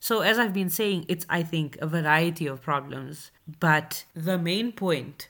So, 0.00 0.20
as 0.20 0.38
I've 0.38 0.52
been 0.52 0.68
saying, 0.68 1.06
it's, 1.08 1.24
I 1.30 1.42
think, 1.42 1.78
a 1.80 1.86
variety 1.86 2.46
of 2.46 2.60
problems. 2.60 3.30
But 3.58 4.04
the 4.12 4.36
main 4.36 4.72
point 4.72 5.28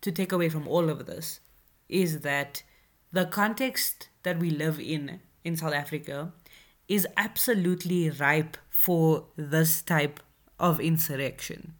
to 0.00 0.10
take 0.10 0.32
away 0.32 0.48
from 0.48 0.66
all 0.66 0.88
of 0.88 1.04
this 1.04 1.40
is 1.88 2.20
that 2.20 2.62
the 3.12 3.26
context 3.26 4.08
that 4.22 4.38
we 4.38 4.50
live 4.50 4.80
in 4.80 5.20
in 5.44 5.56
South 5.56 5.74
Africa 5.74 6.32
is 6.88 7.06
absolutely 7.16 8.10
ripe 8.10 8.56
for 8.70 9.26
this 9.36 9.82
type 9.82 10.20
of 10.58 10.80
insurrection. 10.80 11.74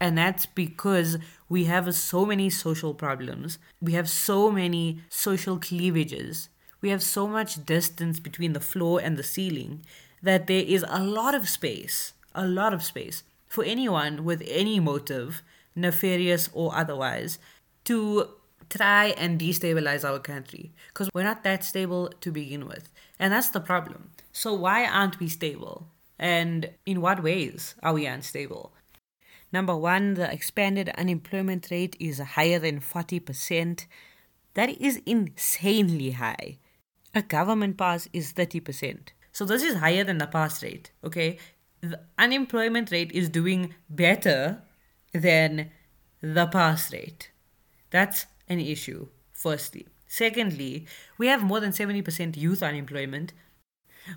And 0.00 0.16
that's 0.16 0.46
because 0.46 1.18
we 1.48 1.64
have 1.64 1.94
so 1.94 2.26
many 2.26 2.50
social 2.50 2.94
problems. 2.94 3.58
We 3.80 3.92
have 3.92 4.08
so 4.08 4.50
many 4.50 5.00
social 5.08 5.58
cleavages. 5.58 6.48
We 6.80 6.90
have 6.90 7.02
so 7.02 7.26
much 7.26 7.64
distance 7.64 8.20
between 8.20 8.52
the 8.52 8.60
floor 8.60 9.00
and 9.02 9.16
the 9.16 9.22
ceiling 9.22 9.82
that 10.22 10.46
there 10.46 10.64
is 10.66 10.84
a 10.88 11.02
lot 11.02 11.34
of 11.34 11.48
space, 11.48 12.12
a 12.34 12.46
lot 12.46 12.74
of 12.74 12.82
space 12.82 13.22
for 13.48 13.64
anyone 13.64 14.24
with 14.24 14.42
any 14.46 14.80
motive, 14.80 15.42
nefarious 15.74 16.50
or 16.52 16.74
otherwise, 16.74 17.38
to 17.84 18.28
try 18.68 19.06
and 19.16 19.40
destabilize 19.40 20.04
our 20.08 20.18
country 20.18 20.72
because 20.88 21.08
we're 21.14 21.22
not 21.22 21.44
that 21.44 21.64
stable 21.64 22.10
to 22.20 22.30
begin 22.30 22.66
with. 22.66 22.88
And 23.18 23.32
that's 23.32 23.50
the 23.50 23.60
problem. 23.60 24.10
So, 24.32 24.52
why 24.52 24.84
aren't 24.84 25.18
we 25.20 25.28
stable? 25.28 25.88
And 26.18 26.70
in 26.84 27.00
what 27.00 27.22
ways 27.22 27.74
are 27.82 27.92
we 27.92 28.06
unstable? 28.06 28.72
Number 29.52 29.76
one, 29.76 30.14
the 30.14 30.30
expanded 30.30 30.88
unemployment 30.90 31.68
rate 31.70 31.96
is 32.00 32.18
higher 32.18 32.58
than 32.58 32.80
40%. 32.80 33.86
That 34.54 34.70
is 34.80 35.00
insanely 35.06 36.12
high. 36.12 36.58
A 37.14 37.22
government 37.22 37.78
pass 37.78 38.08
is 38.12 38.32
30%. 38.32 39.08
So 39.32 39.44
this 39.44 39.62
is 39.62 39.76
higher 39.76 40.04
than 40.04 40.18
the 40.18 40.26
pass 40.26 40.62
rate, 40.62 40.90
okay? 41.04 41.38
The 41.80 42.00
unemployment 42.18 42.90
rate 42.90 43.12
is 43.12 43.28
doing 43.28 43.74
better 43.88 44.62
than 45.12 45.70
the 46.20 46.46
pass 46.46 46.92
rate. 46.92 47.30
That's 47.90 48.26
an 48.48 48.60
issue, 48.60 49.08
firstly. 49.32 49.86
Secondly, 50.06 50.86
we 51.18 51.26
have 51.26 51.42
more 51.42 51.60
than 51.60 51.72
70% 51.72 52.36
youth 52.36 52.62
unemployment, 52.62 53.32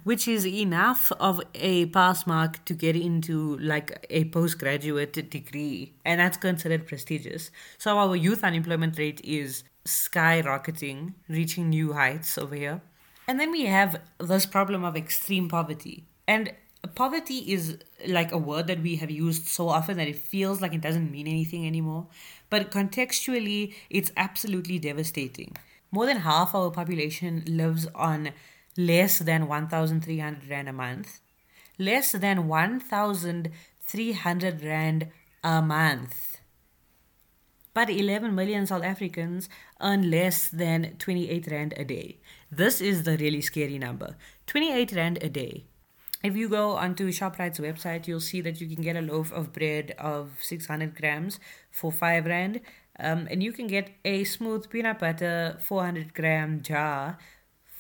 which 0.04 0.28
is 0.28 0.46
enough 0.46 1.12
of 1.20 1.42
a 1.56 1.86
pass 1.88 2.26
mark 2.28 2.64
to 2.66 2.74
get 2.74 2.96
into 2.96 3.58
like 3.58 4.06
a 4.10 4.26
postgraduate 4.26 5.30
degree, 5.30 5.94
and 6.06 6.20
that's 6.20 6.38
considered 6.38 6.88
prestigious. 6.88 7.52
So 7.78 7.98
our 7.98 8.16
youth 8.16 8.44
unemployment 8.44 8.98
rate 8.98 9.22
is 9.24 9.64
skyrocketing, 9.86 11.14
reaching 11.28 11.70
new 11.70 11.94
heights 11.94 12.38
over 12.38 12.56
here. 12.56 12.82
And 13.28 13.40
then 13.40 13.52
we 13.52 13.66
have 13.66 14.02
this 14.20 14.46
problem 14.46 14.84
of 14.84 14.96
extreme 14.96 15.50
poverty. 15.50 16.06
And 16.28 16.54
poverty 16.96 17.52
is 17.52 17.78
like 18.08 18.32
a 18.32 18.38
word 18.38 18.68
that 18.68 18.82
we 18.82 18.96
have 18.98 19.12
used 19.12 19.48
so 19.48 19.70
often 19.70 19.98
that 19.98 20.08
it 20.08 20.16
feels 20.16 20.62
like 20.62 20.74
it 20.74 20.82
doesn't 20.82 21.12
mean 21.12 21.28
anything 21.28 21.68
anymore. 21.68 22.08
But 22.50 22.72
contextually, 22.72 23.74
it's 23.90 24.12
absolutely 24.18 24.80
devastating. 24.80 25.56
More 25.92 26.06
than 26.06 26.18
half 26.18 26.54
our 26.56 26.72
population 26.72 27.44
lives 27.48 27.88
on 27.96 28.32
less 28.80 29.20
than 29.20 29.48
1,300 29.48 30.50
Rand 30.50 30.70
a 30.70 30.74
month. 30.74 31.20
Less 31.78 32.14
than 32.14 32.48
1,300 32.48 34.64
Rand 34.64 35.08
a 35.44 35.62
month. 35.62 36.40
But 37.74 37.90
11 37.90 38.34
million 38.34 38.66
South 38.66 38.84
Africans 38.84 39.50
earn 39.82 40.10
less 40.10 40.48
than 40.50 40.96
28 40.98 41.48
Rand 41.52 41.74
a 41.76 41.84
day. 41.84 42.20
This 42.50 42.80
is 42.82 43.04
the 43.04 43.18
really 43.18 43.42
scary 43.42 43.78
number 43.78 44.16
28 44.48 44.94
Rand 44.94 45.20
a 45.22 45.28
day. 45.30 45.66
If 46.24 46.36
you 46.36 46.50
go 46.50 46.78
onto 46.78 47.10
ShopRite's 47.10 47.60
website, 47.60 48.08
you'll 48.08 48.20
see 48.20 48.42
that 48.42 48.60
you 48.60 48.68
can 48.68 48.82
get 48.84 48.98
a 48.98 49.02
loaf 49.02 49.32
of 49.32 49.54
bread 49.54 49.96
of 49.98 50.32
600 50.42 50.96
grams 50.96 51.40
for 51.72 51.92
5 51.92 52.26
Rand. 52.26 52.62
Um, 53.00 53.28
and 53.32 53.42
you 53.42 53.54
can 53.54 53.68
get 53.68 53.92
a 54.04 54.26
smooth 54.26 54.70
peanut 54.70 55.00
butter 55.00 55.58
400 55.62 56.14
gram 56.14 56.62
jar 56.62 57.18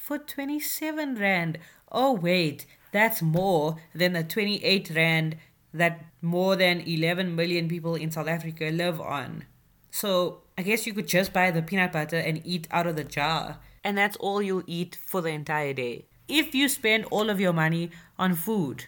for 0.09 0.17
27 0.17 1.19
Rand. 1.19 1.59
Oh, 1.91 2.13
wait, 2.13 2.65
that's 2.91 3.21
more 3.21 3.75
than 3.93 4.13
the 4.13 4.23
28 4.23 4.91
Rand 4.95 5.37
that 5.71 6.03
more 6.19 6.55
than 6.55 6.81
11 6.81 7.35
million 7.35 7.67
people 7.67 7.93
in 7.93 8.09
South 8.09 8.27
Africa 8.27 8.71
live 8.73 8.99
on. 8.99 9.45
So 9.91 10.41
I 10.57 10.63
guess 10.63 10.87
you 10.87 10.95
could 10.95 11.07
just 11.07 11.31
buy 11.31 11.51
the 11.51 11.61
peanut 11.61 11.91
butter 11.91 12.17
and 12.17 12.41
eat 12.43 12.67
out 12.71 12.87
of 12.87 12.95
the 12.95 13.03
jar. 13.03 13.59
And 13.83 13.95
that's 13.95 14.17
all 14.17 14.41
you'll 14.41 14.63
eat 14.65 14.95
for 14.95 15.21
the 15.21 15.29
entire 15.29 15.73
day. 15.73 16.05
If 16.27 16.55
you 16.55 16.69
spend 16.69 17.05
all 17.11 17.29
of 17.29 17.39
your 17.39 17.53
money 17.53 17.91
on 18.17 18.33
food, 18.33 18.85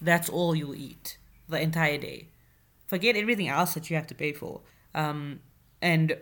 that's 0.00 0.30
all 0.30 0.54
you'll 0.54 0.74
eat 0.74 1.18
the 1.46 1.60
entire 1.60 1.98
day. 1.98 2.28
Forget 2.86 3.16
everything 3.16 3.48
else 3.48 3.74
that 3.74 3.90
you 3.90 3.96
have 3.96 4.06
to 4.06 4.14
pay 4.14 4.32
for. 4.32 4.62
Um, 4.94 5.40
and 5.82 6.16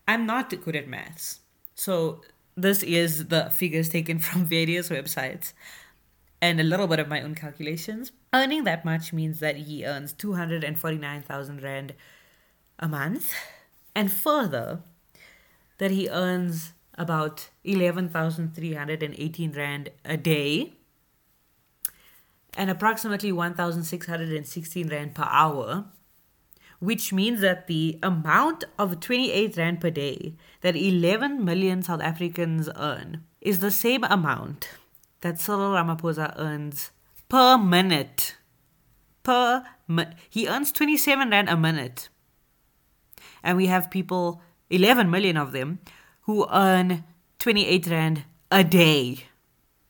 I'm 0.08 0.26
not 0.26 0.52
good 0.64 0.76
at 0.76 0.88
maths, 0.88 1.40
so 1.74 2.20
this 2.56 2.82
is 2.82 3.28
the 3.28 3.50
figures 3.50 3.88
taken 3.88 4.18
from 4.18 4.44
various 4.44 4.88
websites 4.88 5.52
and 6.40 6.60
a 6.60 6.64
little 6.64 6.88
bit 6.88 6.98
of 6.98 7.08
my 7.08 7.22
own 7.22 7.34
calculations. 7.34 8.12
Earning 8.34 8.64
that 8.64 8.84
much 8.84 9.12
means 9.12 9.40
that 9.40 9.56
he 9.56 9.84
earns 9.84 10.12
249,000 10.14 11.62
Rand 11.62 11.94
a 12.78 12.88
month. 12.88 13.34
And 13.94 14.10
further, 14.10 14.80
that 15.76 15.90
he 15.90 16.08
earns 16.08 16.72
about 16.96 17.50
11,318 17.64 19.52
Rand 19.52 19.90
a 20.04 20.16
day 20.16 20.74
and 22.56 22.70
approximately 22.70 23.32
1,616 23.32 24.88
Rand 24.88 25.14
per 25.14 25.26
hour, 25.28 25.86
which 26.80 27.12
means 27.12 27.40
that 27.40 27.66
the 27.66 27.98
amount 28.02 28.64
of 28.78 29.00
28 29.00 29.56
Rand 29.56 29.80
per 29.80 29.90
day 29.90 30.34
that 30.60 30.76
11 30.76 31.44
million 31.44 31.82
South 31.82 32.00
Africans 32.00 32.68
earn 32.76 33.24
is 33.40 33.60
the 33.60 33.70
same 33.70 34.04
amount 34.04 34.68
that 35.22 35.40
Cyril 35.40 35.72
Ramaphosa 35.72 36.34
earns 36.38 36.90
per 37.32 37.56
minute. 37.56 38.34
Per 39.22 39.64
mi- 39.88 40.14
he 40.28 40.46
earns 40.46 40.70
27 40.70 41.30
rand 41.30 41.48
a 41.48 41.56
minute. 41.56 42.10
And 43.42 43.56
we 43.56 43.68
have 43.68 43.90
people, 43.90 44.42
11 44.68 45.10
million 45.10 45.38
of 45.38 45.52
them, 45.52 45.78
who 46.22 46.46
earn 46.52 47.04
28 47.38 47.86
rand 47.86 48.24
a 48.50 48.62
day. 48.62 49.24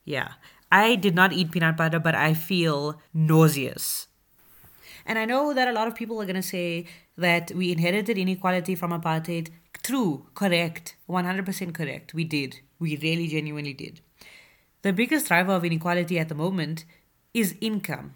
Yeah. 0.05 0.35
I 0.71 0.95
did 0.95 1.17
not 1.17 1.33
eat 1.33 1.51
peanut 1.51 1.77
butter, 1.77 1.99
but 1.99 2.15
I 2.15 2.33
feel 2.33 3.01
nauseous. 3.13 4.07
And 5.05 5.19
I 5.19 5.25
know 5.25 5.53
that 5.53 5.67
a 5.67 5.73
lot 5.73 5.89
of 5.89 5.97
people 5.97 6.23
are 6.23 6.25
going 6.25 6.37
to 6.37 6.43
say 6.43 6.87
that 7.19 7.51
we 7.57 7.73
inherited 7.73 8.19
inequality 8.19 8.77
from 8.77 8.93
apartheid. 8.93 9.49
True, 9.83 10.27
correct, 10.35 10.95
100% 11.09 11.75
correct. 11.75 12.15
We 12.15 12.23
did. 12.23 12.61
We 12.79 12.97
really 12.99 13.27
genuinely 13.27 13.73
did. 13.75 14.01
The 14.83 14.93
biggest 14.93 15.27
driver 15.27 15.53
of 15.53 15.65
inequality 15.65 16.21
at 16.21 16.29
the 16.29 16.37
moment 16.37 16.85
is 17.35 17.55
income. 17.61 18.15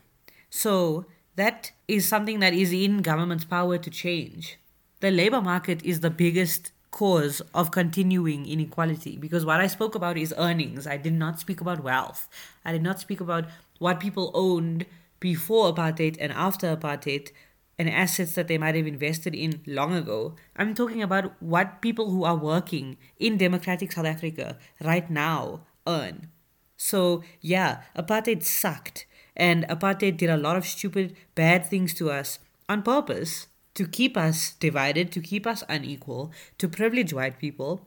So 0.50 1.06
that 1.36 1.72
is 1.88 2.08
something 2.08 2.40
that 2.40 2.54
is 2.54 2.72
in 2.72 3.02
government's 3.02 3.44
power 3.44 3.78
to 3.78 3.90
change. 3.90 4.58
The 5.00 5.10
labor 5.10 5.40
market 5.40 5.84
is 5.84 6.00
the 6.00 6.10
biggest 6.10 6.72
cause 6.90 7.42
of 7.54 7.70
continuing 7.70 8.46
inequality 8.48 9.18
because 9.18 9.44
what 9.44 9.60
I 9.60 9.66
spoke 9.66 9.94
about 9.94 10.16
is 10.16 10.32
earnings. 10.38 10.86
I 10.86 10.96
did 10.96 11.12
not 11.12 11.38
speak 11.38 11.60
about 11.60 11.82
wealth. 11.84 12.28
I 12.64 12.72
did 12.72 12.82
not 12.82 13.00
speak 13.00 13.20
about 13.20 13.44
what 13.78 14.00
people 14.00 14.30
owned 14.32 14.86
before 15.20 15.74
apartheid 15.74 16.16
and 16.18 16.32
after 16.32 16.74
apartheid 16.74 17.32
and 17.78 17.90
assets 17.90 18.32
that 18.32 18.48
they 18.48 18.56
might 18.56 18.74
have 18.74 18.86
invested 18.86 19.34
in 19.34 19.60
long 19.66 19.94
ago. 19.94 20.36
I'm 20.56 20.74
talking 20.74 21.02
about 21.02 21.34
what 21.42 21.82
people 21.82 22.10
who 22.10 22.24
are 22.24 22.36
working 22.36 22.96
in 23.18 23.36
democratic 23.36 23.92
South 23.92 24.06
Africa 24.06 24.56
right 24.82 25.10
now 25.10 25.66
earn. 25.86 26.30
So, 26.76 27.22
yeah, 27.40 27.82
apartheid 27.96 28.42
sucked. 28.42 29.06
And 29.36 29.66
apartheid 29.68 30.16
did 30.16 30.30
a 30.30 30.36
lot 30.36 30.56
of 30.56 30.64
stupid, 30.64 31.14
bad 31.34 31.66
things 31.66 31.92
to 31.94 32.10
us 32.10 32.38
on 32.68 32.82
purpose 32.82 33.48
to 33.74 33.86
keep 33.86 34.16
us 34.16 34.54
divided, 34.54 35.12
to 35.12 35.20
keep 35.20 35.46
us 35.46 35.62
unequal, 35.68 36.32
to 36.58 36.68
privilege 36.68 37.12
white 37.12 37.38
people. 37.38 37.82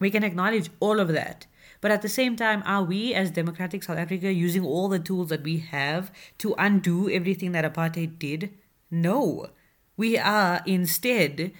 We 0.00 0.10
can 0.10 0.24
acknowledge 0.24 0.70
all 0.80 0.98
of 0.98 1.08
that. 1.08 1.46
But 1.80 1.90
at 1.90 2.02
the 2.02 2.08
same 2.08 2.36
time, 2.36 2.62
are 2.66 2.82
we 2.82 3.14
as 3.14 3.30
democratic 3.30 3.84
South 3.84 3.98
Africa 3.98 4.32
using 4.32 4.64
all 4.64 4.88
the 4.88 4.98
tools 4.98 5.28
that 5.28 5.42
we 5.42 5.58
have 5.58 6.10
to 6.38 6.54
undo 6.58 7.08
everything 7.08 7.52
that 7.52 7.70
apartheid 7.70 8.18
did? 8.18 8.50
No. 8.90 9.50
We 9.96 10.18
are 10.18 10.62
instead 10.66 11.52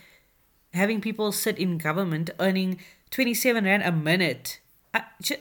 having 0.74 1.00
people 1.00 1.32
sit 1.32 1.58
in 1.58 1.78
government 1.78 2.30
earning 2.40 2.78
27 3.10 3.64
rand 3.64 3.82
a 3.82 3.92
minute. 3.92 4.60
Uh, 4.92 5.00
I, 5.00 5.04
just, 5.22 5.40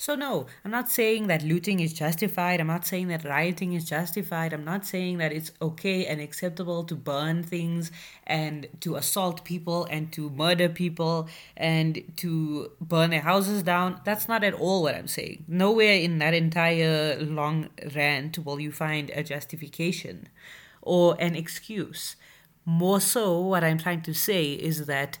so, 0.00 0.14
no, 0.14 0.46
I'm 0.64 0.70
not 0.70 0.88
saying 0.88 1.26
that 1.26 1.42
looting 1.42 1.80
is 1.80 1.92
justified. 1.92 2.58
I'm 2.58 2.68
not 2.68 2.86
saying 2.86 3.08
that 3.08 3.22
rioting 3.22 3.74
is 3.74 3.84
justified. 3.84 4.54
I'm 4.54 4.64
not 4.64 4.86
saying 4.86 5.18
that 5.18 5.30
it's 5.30 5.52
okay 5.60 6.06
and 6.06 6.22
acceptable 6.22 6.84
to 6.84 6.94
burn 6.94 7.42
things 7.42 7.90
and 8.26 8.66
to 8.80 8.96
assault 8.96 9.44
people 9.44 9.84
and 9.90 10.10
to 10.14 10.30
murder 10.30 10.70
people 10.70 11.28
and 11.54 12.02
to 12.16 12.72
burn 12.80 13.10
their 13.10 13.20
houses 13.20 13.62
down. 13.62 14.00
That's 14.06 14.26
not 14.26 14.42
at 14.42 14.54
all 14.54 14.84
what 14.84 14.94
I'm 14.94 15.06
saying. 15.06 15.44
Nowhere 15.46 15.96
in 15.96 16.16
that 16.20 16.32
entire 16.32 17.18
long 17.20 17.68
rant 17.94 18.38
will 18.38 18.58
you 18.58 18.72
find 18.72 19.10
a 19.10 19.22
justification 19.22 20.28
or 20.80 21.14
an 21.20 21.36
excuse. 21.36 22.16
More 22.64 23.02
so, 23.02 23.38
what 23.38 23.62
I'm 23.62 23.76
trying 23.76 24.00
to 24.04 24.14
say 24.14 24.52
is 24.52 24.86
that 24.86 25.18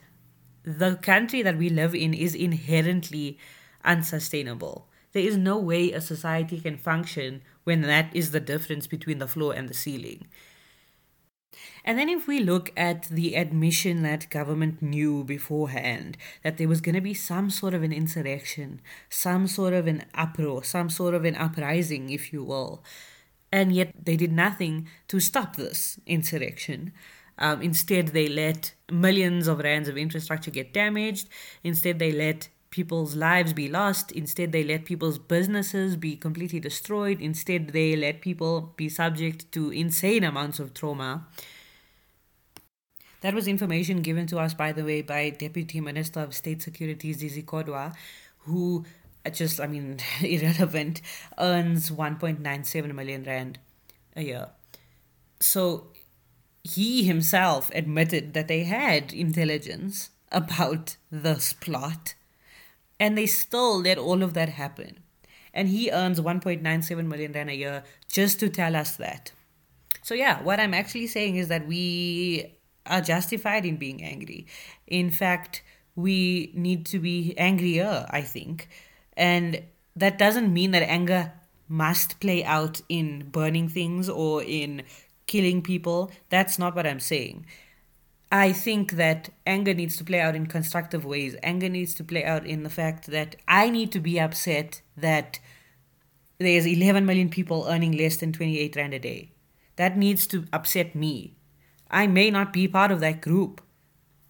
the 0.62 0.96
country 0.96 1.42
that 1.42 1.58
we 1.58 1.68
live 1.68 1.94
in 1.94 2.14
is 2.14 2.34
inherently 2.34 3.36
unsustainable. 3.84 4.88
There 5.12 5.22
is 5.22 5.36
no 5.36 5.58
way 5.58 5.92
a 5.92 6.00
society 6.00 6.60
can 6.60 6.76
function 6.76 7.42
when 7.64 7.82
that 7.82 8.14
is 8.14 8.30
the 8.30 8.40
difference 8.40 8.86
between 8.86 9.18
the 9.18 9.26
floor 9.26 9.52
and 9.54 9.68
the 9.68 9.74
ceiling. 9.74 10.26
And 11.84 11.98
then, 11.98 12.08
if 12.08 12.26
we 12.28 12.40
look 12.40 12.70
at 12.76 13.04
the 13.04 13.34
admission 13.34 14.02
that 14.02 14.30
government 14.30 14.82
knew 14.82 15.24
beforehand 15.24 16.16
that 16.44 16.58
there 16.58 16.68
was 16.68 16.80
going 16.80 16.94
to 16.94 17.00
be 17.00 17.14
some 17.14 17.50
sort 17.50 17.74
of 17.74 17.82
an 17.82 17.92
insurrection, 17.92 18.80
some 19.08 19.46
sort 19.46 19.72
of 19.72 19.86
an 19.86 20.04
uproar, 20.14 20.62
some 20.62 20.90
sort 20.90 21.14
of 21.14 21.24
an 21.24 21.36
uprising, 21.36 22.10
if 22.10 22.32
you 22.32 22.44
will, 22.44 22.84
and 23.50 23.72
yet 23.72 23.92
they 24.04 24.16
did 24.16 24.32
nothing 24.32 24.88
to 25.08 25.20
stop 25.20 25.56
this 25.56 25.98
insurrection. 26.06 26.92
Um, 27.38 27.62
instead, 27.62 28.08
they 28.08 28.28
let 28.28 28.74
millions 28.90 29.48
of 29.48 29.60
rands 29.60 29.88
of 29.88 29.96
infrastructure 29.96 30.50
get 30.50 30.74
damaged. 30.74 31.28
Instead, 31.64 31.98
they 31.98 32.12
let 32.12 32.48
people's 32.70 33.16
lives 33.16 33.52
be 33.52 33.68
lost. 33.68 34.12
Instead, 34.12 34.52
they 34.52 34.62
let 34.62 34.84
people's 34.84 35.18
businesses 35.18 35.96
be 35.96 36.16
completely 36.16 36.60
destroyed. 36.60 37.20
Instead, 37.20 37.70
they 37.70 37.96
let 37.96 38.20
people 38.20 38.72
be 38.76 38.88
subject 38.88 39.50
to 39.52 39.70
insane 39.70 40.24
amounts 40.24 40.60
of 40.60 40.72
trauma. 40.72 41.26
That 43.20 43.34
was 43.34 43.48
information 43.48 44.00
given 44.02 44.26
to 44.28 44.38
us, 44.38 44.54
by 44.54 44.72
the 44.72 44.84
way, 44.84 45.02
by 45.02 45.30
Deputy 45.30 45.80
Minister 45.80 46.20
of 46.20 46.34
State 46.34 46.62
Security 46.62 47.12
Zizi 47.12 47.42
Kodwa, 47.42 47.94
who 48.38 48.86
uh, 49.26 49.30
just, 49.30 49.60
I 49.60 49.66
mean, 49.66 49.98
irrelevant, 50.22 51.02
earns 51.38 51.90
1.97 51.90 52.94
million 52.94 53.24
rand 53.24 53.58
a 54.16 54.22
year. 54.22 54.48
So 55.40 55.88
he 56.62 57.02
himself 57.02 57.70
admitted 57.74 58.32
that 58.34 58.48
they 58.48 58.64
had 58.64 59.12
intelligence 59.12 60.10
about 60.32 60.96
this 61.10 61.52
plot 61.52 62.14
and 63.00 63.16
they 63.16 63.26
still 63.26 63.80
let 63.80 63.98
all 63.98 64.22
of 64.22 64.34
that 64.34 64.50
happen. 64.50 65.00
And 65.52 65.68
he 65.68 65.90
earns 65.90 66.20
1.97 66.20 67.06
million 67.06 67.32
rand 67.32 67.50
a 67.50 67.56
year 67.56 67.82
just 68.08 68.38
to 68.40 68.48
tell 68.48 68.76
us 68.76 68.96
that. 68.96 69.32
So, 70.02 70.14
yeah, 70.14 70.42
what 70.42 70.60
I'm 70.60 70.74
actually 70.74 71.08
saying 71.08 71.36
is 71.36 71.48
that 71.48 71.66
we 71.66 72.54
are 72.86 73.00
justified 73.00 73.64
in 73.64 73.76
being 73.76 74.04
angry. 74.04 74.46
In 74.86 75.10
fact, 75.10 75.62
we 75.96 76.52
need 76.54 76.86
to 76.86 76.98
be 76.98 77.34
angrier, 77.36 78.06
I 78.10 78.22
think. 78.22 78.68
And 79.16 79.62
that 79.96 80.18
doesn't 80.18 80.52
mean 80.52 80.70
that 80.70 80.82
anger 80.82 81.32
must 81.68 82.20
play 82.20 82.44
out 82.44 82.80
in 82.88 83.28
burning 83.30 83.68
things 83.68 84.08
or 84.08 84.42
in 84.42 84.82
killing 85.26 85.62
people. 85.62 86.10
That's 86.28 86.58
not 86.58 86.76
what 86.76 86.86
I'm 86.86 87.00
saying. 87.00 87.46
I 88.32 88.52
think 88.52 88.92
that 88.92 89.30
anger 89.44 89.74
needs 89.74 89.96
to 89.96 90.04
play 90.04 90.20
out 90.20 90.36
in 90.36 90.46
constructive 90.46 91.04
ways. 91.04 91.34
Anger 91.42 91.68
needs 91.68 91.94
to 91.94 92.04
play 92.04 92.24
out 92.24 92.46
in 92.46 92.62
the 92.62 92.70
fact 92.70 93.06
that 93.08 93.34
I 93.48 93.70
need 93.70 93.90
to 93.92 94.00
be 94.00 94.20
upset 94.20 94.82
that 94.96 95.40
there's 96.38 96.66
11 96.66 97.04
million 97.04 97.28
people 97.28 97.66
earning 97.68 97.92
less 97.92 98.16
than 98.18 98.32
28 98.32 98.76
Rand 98.76 98.94
a 98.94 98.98
day. 98.98 99.32
That 99.76 99.96
needs 99.96 100.26
to 100.28 100.44
upset 100.52 100.94
me. 100.94 101.34
I 101.90 102.06
may 102.06 102.30
not 102.30 102.52
be 102.52 102.68
part 102.68 102.92
of 102.92 103.00
that 103.00 103.20
group, 103.20 103.60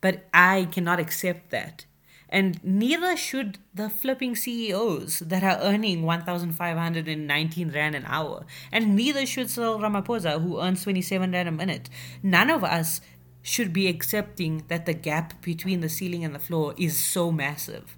but 0.00 0.24
I 0.32 0.68
cannot 0.72 0.98
accept 0.98 1.50
that. 1.50 1.84
And 2.30 2.62
neither 2.64 3.16
should 3.16 3.58
the 3.74 3.90
flipping 3.90 4.34
CEOs 4.34 5.18
that 5.18 5.42
are 5.42 5.58
earning 5.60 6.04
1,519 6.04 7.70
Rand 7.70 7.96
an 7.96 8.04
hour. 8.06 8.46
And 8.72 8.94
neither 8.94 9.26
should 9.26 9.50
Cyril 9.50 9.78
Ramaphosa, 9.78 10.40
who 10.40 10.60
earns 10.60 10.84
27 10.84 11.32
Rand 11.32 11.48
a 11.48 11.52
minute. 11.52 11.90
None 12.22 12.48
of 12.48 12.62
us 12.64 13.00
should 13.42 13.72
be 13.72 13.88
accepting 13.88 14.64
that 14.68 14.86
the 14.86 14.94
gap 14.94 15.40
between 15.42 15.80
the 15.80 15.88
ceiling 15.88 16.24
and 16.24 16.34
the 16.34 16.38
floor 16.38 16.74
is 16.76 16.98
so 16.98 17.32
massive. 17.32 17.96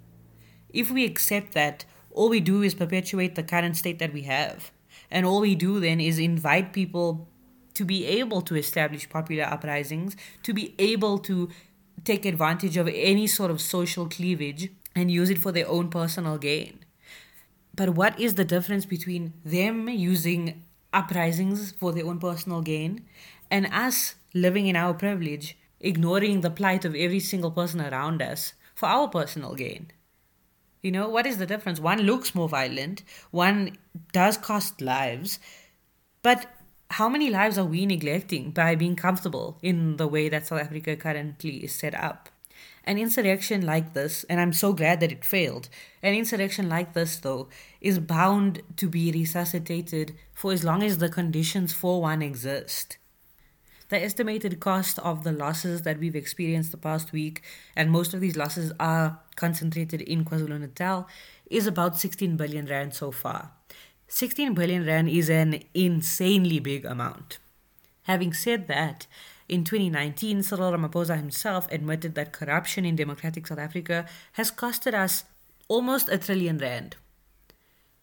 If 0.71 0.91
we 0.91 1.05
accept 1.05 1.53
that, 1.53 1.85
all 2.11 2.29
we 2.29 2.41
do 2.41 2.63
is 2.63 2.75
perpetuate 2.75 3.35
the 3.35 3.43
current 3.43 3.77
state 3.77 3.99
that 3.99 4.13
we 4.13 4.23
have. 4.23 4.71
And 5.11 5.27
all 5.27 5.41
we 5.41 5.55
do 5.55 5.81
then 5.81 6.01
is 6.01 6.19
invite 6.19 6.73
people 6.73 7.29
to 7.75 7.85
be 7.85 8.07
able 8.07 8.43
to 8.43 8.57
establish 8.57 9.09
popular 9.09 9.45
uprisings, 9.45 10.17
to 10.43 10.53
be 10.53 10.75
able 10.79 11.19
to 11.21 11.49
take 12.05 12.25
advantage 12.25 12.77
of 12.77 12.89
any 12.89 13.27
sort 13.27 13.51
of 13.51 13.61
social 13.61 14.09
cleavage 14.09 14.71
and 14.95 15.11
use 15.11 15.31
it 15.31 15.39
for 15.39 15.53
their 15.53 15.69
own 15.69 15.89
personal 15.89 16.39
gain. 16.39 16.81
But 17.75 17.91
what 17.91 18.19
is 18.21 18.35
the 18.35 18.45
difference 18.45 18.85
between 18.85 19.33
them 19.45 19.89
using 19.89 20.65
uprisings 20.93 21.73
for 21.73 21.93
their 21.93 22.05
own 22.05 22.19
personal 22.19 22.61
gain 22.61 23.07
and 23.51 23.67
us 23.73 24.17
living 24.35 24.67
in 24.67 24.77
our 24.77 24.95
privilege, 24.95 25.57
ignoring 25.81 26.41
the 26.41 26.51
plight 26.51 26.85
of 26.85 26.95
every 26.95 27.21
single 27.21 27.51
person 27.51 27.81
around 27.81 28.23
us 28.23 28.55
for 28.75 28.87
our 28.87 29.09
personal 29.09 29.55
gain. 29.55 29.91
You 30.83 30.91
know, 30.91 31.09
what 31.09 31.27
is 31.27 31.39
the 31.39 31.47
difference? 31.47 31.79
One 31.79 32.01
looks 32.01 32.35
more 32.35 32.49
violent, 32.49 33.05
one 33.31 33.79
does 34.13 34.37
cost 34.37 34.81
lives, 34.81 35.39
but 36.23 36.47
how 36.91 37.09
many 37.09 37.31
lives 37.31 37.57
are 37.57 37.65
we 37.65 37.87
neglecting 37.87 38.51
by 38.51 38.75
being 38.75 38.97
comfortable 38.97 39.59
in 39.63 39.97
the 39.97 40.09
way 40.09 40.29
that 40.29 40.47
South 40.47 40.61
Africa 40.61 40.97
currently 40.97 41.65
is 41.65 41.75
set 41.75 41.95
up? 41.95 42.29
An 42.85 42.99
insurrection 42.99 43.65
like 43.65 43.95
this, 43.95 44.25
and 44.25 44.41
I'm 44.41 44.53
so 44.53 44.73
glad 44.73 45.01
that 45.01 45.13
it 45.13 45.25
failed, 45.25 45.69
an 46.03 46.15
insurrection 46.15 46.69
like 46.69 46.95
this, 46.95 47.17
though, 47.17 47.49
is 47.81 48.01
bound 48.01 48.61
to 48.77 48.89
be 48.89 49.13
resuscitated 49.13 50.17
for 50.35 50.53
as 50.53 50.65
long 50.65 50.83
as 50.83 50.99
the 50.99 51.09
conditions 51.09 51.73
for 51.73 52.03
one 52.03 52.23
exist. 52.23 52.99
The 53.93 54.03
estimated 54.03 54.59
cost 54.59 54.99
of 55.01 55.23
the 55.23 55.33
losses 55.33 55.83
that 55.83 55.99
we've 55.99 56.17
experienced 56.17 56.71
the 56.71 56.79
past 56.79 57.13
week, 57.13 57.43
and 57.77 57.91
most 57.91 58.15
of 58.15 58.23
these 58.23 58.37
losses 58.37 58.73
are 58.81 59.21
concentrated 59.37 60.01
in 60.01 60.25
KwaZulu 60.25 60.61
Natal, 60.61 61.07
is 61.51 61.67
about 61.67 61.99
16 61.99 62.39
billion 62.39 62.65
rand 62.65 62.95
so 62.95 63.11
far. 63.11 63.51
16 64.09 64.55
billion 64.55 64.87
rand 64.87 65.11
is 65.11 65.29
an 65.29 65.63
insanely 65.75 66.59
big 66.59 66.87
amount. 66.87 67.39
Having 68.05 68.33
said 68.33 68.67
that, 68.69 69.07
in 69.47 69.63
2019, 69.63 70.43
Cyril 70.43 70.73
Ramaphosa 70.73 71.19
himself 71.19 71.71
admitted 71.71 72.15
that 72.15 72.33
corruption 72.33 72.87
in 72.87 72.97
democratic 72.97 73.47
South 73.47 73.59
Africa 73.59 74.07
has 74.33 74.51
costed 74.51 74.95
us 74.95 75.25
almost 75.69 76.09
a 76.09 76.17
trillion 76.17 76.57
rand. 76.57 76.97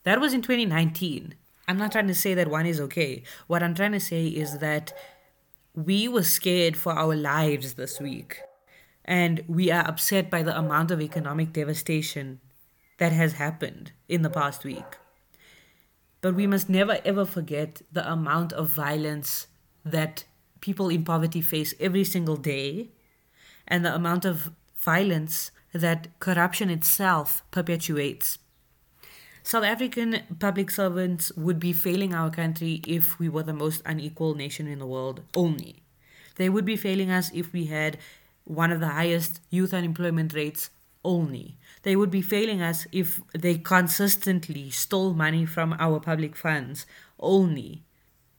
That 0.03 0.21
was 0.21 0.33
in 0.33 0.43
2019. 0.43 1.33
I'm 1.67 1.77
not 1.77 1.91
trying 1.93 2.09
to 2.09 2.13
say 2.13 2.35
that 2.35 2.47
one 2.47 2.67
is 2.67 2.79
okay. 2.79 3.23
What 3.47 3.63
I'm 3.63 3.73
trying 3.73 3.93
to 3.93 3.99
say 3.99 4.27
is 4.27 4.59
that 4.59 4.93
we 5.85 6.07
were 6.07 6.23
scared 6.23 6.75
for 6.75 6.93
our 6.93 7.15
lives 7.15 7.75
this 7.75 7.99
week. 7.99 8.41
And 9.05 9.43
we 9.47 9.71
are 9.71 9.87
upset 9.87 10.29
by 10.29 10.43
the 10.43 10.57
amount 10.57 10.91
of 10.91 11.01
economic 11.01 11.53
devastation 11.53 12.39
that 12.97 13.11
has 13.11 13.33
happened 13.33 13.93
in 14.07 14.21
the 14.21 14.29
past 14.29 14.63
week. 14.63 14.97
But 16.21 16.35
we 16.35 16.47
must 16.47 16.69
never 16.69 16.99
ever 17.05 17.25
forget 17.25 17.81
the 17.91 18.11
amount 18.11 18.51
of 18.53 18.67
violence 18.67 19.47
that 19.85 20.25
people 20.59 20.89
in 20.89 21.05
poverty 21.05 21.41
face 21.41 21.73
every 21.79 22.03
single 22.03 22.35
day 22.35 22.89
and 23.67 23.85
the 23.85 23.95
amount 23.95 24.25
of 24.25 24.51
violence 24.75 25.51
that 25.73 26.07
corruption 26.19 26.69
itself 26.69 27.41
perpetuates. 27.51 28.37
South 29.43 29.63
African 29.63 30.21
public 30.39 30.69
servants 30.69 31.31
would 31.35 31.59
be 31.59 31.73
failing 31.73 32.13
our 32.13 32.29
country 32.29 32.81
if 32.85 33.17
we 33.19 33.29
were 33.29 33.43
the 33.43 33.53
most 33.53 33.81
unequal 33.85 34.35
nation 34.35 34.67
in 34.67 34.79
the 34.79 34.85
world 34.85 35.21
only. 35.35 35.77
They 36.35 36.49
would 36.49 36.65
be 36.65 36.77
failing 36.77 37.09
us 37.09 37.31
if 37.33 37.51
we 37.51 37.65
had 37.65 37.97
one 38.43 38.71
of 38.71 38.79
the 38.79 38.89
highest 38.89 39.41
youth 39.49 39.73
unemployment 39.73 40.33
rates 40.33 40.69
only. 41.03 41.57
They 41.83 41.95
would 41.95 42.11
be 42.11 42.21
failing 42.21 42.61
us 42.61 42.85
if 42.91 43.21
they 43.33 43.57
consistently 43.57 44.69
stole 44.69 45.13
money 45.13 45.45
from 45.45 45.75
our 45.79 45.99
public 45.99 46.35
funds 46.35 46.85
only. 47.19 47.83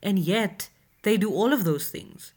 And 0.02 0.18
yet, 0.18 0.68
they 1.02 1.16
do 1.16 1.32
all 1.32 1.52
of 1.52 1.64
those 1.64 1.88
things. 1.88 2.32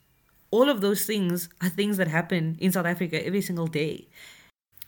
All 0.52 0.70
of 0.70 0.82
those 0.82 1.06
things 1.06 1.50
are 1.62 1.70
things 1.70 1.98
that 1.98 2.08
happen 2.08 2.58
in 2.60 2.72
South 2.72 2.86
Africa 2.86 3.26
every 3.26 3.42
single 3.42 3.68
day. 3.68 4.08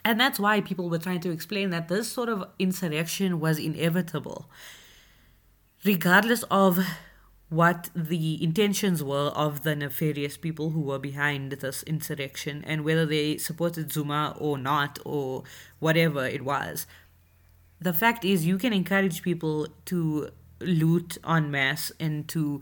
And 0.06 0.20
that's 0.20 0.40
why 0.40 0.62
people 0.62 0.88
were 0.88 1.00
trying 1.00 1.22
to 1.22 1.32
explain 1.32 1.72
that 1.72 1.88
this 1.88 2.08
sort 2.08 2.30
of 2.30 2.48
insurrection 2.60 3.40
was 3.40 3.58
inevitable. 3.58 4.48
Regardless 5.84 6.44
of 6.44 6.80
what 7.50 7.90
the 7.96 8.42
intentions 8.44 9.04
were 9.04 9.30
of 9.30 9.64
the 9.64 9.76
nefarious 9.76 10.38
people 10.38 10.70
who 10.72 10.82
were 10.82 11.00
behind 11.00 11.52
this 11.54 11.82
insurrection 11.84 12.64
and 12.68 12.84
whether 12.84 13.06
they 13.06 13.38
supported 13.38 13.92
Zuma 13.92 14.36
or 14.40 14.58
not 14.60 15.00
or 15.06 15.44
whatever 15.80 16.26
it 16.26 16.44
was. 16.44 16.86
The 17.80 17.94
fact 17.94 18.24
is, 18.24 18.46
you 18.46 18.58
can 18.58 18.74
encourage 18.74 19.22
people 19.22 19.68
to 19.86 20.30
loot 20.60 21.18
en 21.28 21.50
masse 21.52 21.92
and 22.00 22.28
to 22.30 22.62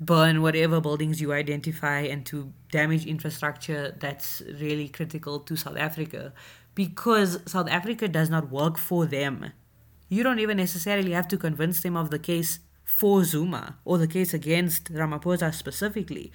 burn 0.00 0.42
whatever 0.42 0.80
buildings 0.80 1.20
you 1.20 1.32
identify 1.32 2.00
and 2.00 2.26
to 2.26 2.52
damage 2.70 3.06
infrastructure 3.06 3.96
that's 4.00 4.42
really 4.60 4.88
critical 4.88 5.38
to 5.40 5.56
South 5.56 5.76
Africa 5.76 6.32
because 6.74 7.40
South 7.46 7.68
Africa 7.68 8.08
does 8.08 8.30
not 8.30 8.50
work 8.50 8.78
for 8.78 9.06
them. 9.06 9.52
You 10.08 10.22
don't 10.22 10.38
even 10.38 10.56
necessarily 10.56 11.12
have 11.12 11.28
to 11.28 11.36
convince 11.36 11.80
them 11.80 11.96
of 11.96 12.10
the 12.10 12.18
case 12.18 12.60
for 12.84 13.24
Zuma 13.24 13.78
or 13.84 13.98
the 13.98 14.06
case 14.06 14.34
against 14.34 14.92
Ramaphosa 14.92 15.54
specifically. 15.54 16.32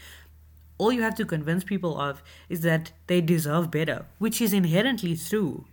All 0.77 0.91
you 0.91 1.01
have 1.01 1.15
to 1.15 1.25
convince 1.25 1.63
people 1.63 1.99
of 1.99 2.21
is 2.49 2.61
that 2.61 2.91
they 3.07 3.21
deserve 3.21 3.71
better, 3.71 4.05
which 4.19 4.41
is 4.41 4.53
inherently 4.53 5.15
true. 5.15 5.65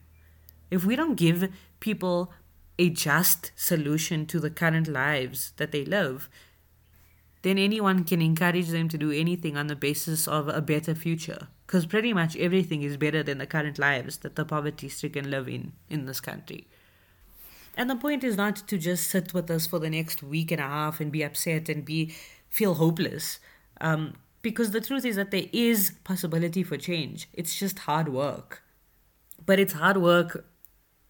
If 0.70 0.84
we 0.84 0.96
don't 0.96 1.14
give 1.14 1.52
people 1.80 2.32
a 2.78 2.90
just 2.90 3.52
solution 3.54 4.26
to 4.26 4.40
the 4.40 4.50
current 4.50 4.88
lives 4.88 5.52
that 5.58 5.72
they 5.72 5.84
live, 5.84 6.28
then 7.42 7.58
anyone 7.58 8.04
can 8.04 8.22
encourage 8.22 8.68
them 8.68 8.88
to 8.88 8.98
do 8.98 9.12
anything 9.12 9.56
on 9.56 9.66
the 9.66 9.76
basis 9.76 10.26
of 10.26 10.48
a 10.48 10.62
better 10.62 10.94
future. 10.94 11.48
Because 11.66 11.86
pretty 11.86 12.12
much 12.12 12.36
everything 12.36 12.82
is 12.82 12.96
better 12.96 13.22
than 13.22 13.38
the 13.38 13.46
current 13.46 13.78
lives 13.78 14.18
that 14.18 14.36
the 14.36 14.44
poverty 14.44 14.88
stricken 14.88 15.30
live 15.30 15.48
in 15.48 15.72
in 15.88 16.06
this 16.06 16.20
country. 16.20 16.66
And 17.76 17.90
the 17.90 17.96
point 17.96 18.22
is 18.22 18.36
not 18.36 18.56
to 18.68 18.78
just 18.78 19.08
sit 19.08 19.34
with 19.34 19.50
us 19.50 19.66
for 19.66 19.78
the 19.78 19.90
next 19.90 20.22
week 20.22 20.52
and 20.52 20.60
a 20.60 20.68
half 20.68 21.00
and 21.00 21.10
be 21.10 21.22
upset 21.22 21.68
and 21.68 21.84
be 21.84 22.14
feel 22.48 22.74
hopeless. 22.74 23.40
Um, 23.80 24.14
because 24.42 24.70
the 24.70 24.80
truth 24.80 25.04
is 25.04 25.16
that 25.16 25.30
there 25.30 25.46
is 25.52 25.94
possibility 26.04 26.62
for 26.62 26.76
change. 26.76 27.28
It's 27.32 27.58
just 27.58 27.80
hard 27.80 28.08
work. 28.08 28.62
But 29.44 29.58
it's 29.58 29.72
hard 29.72 29.96
work 29.96 30.46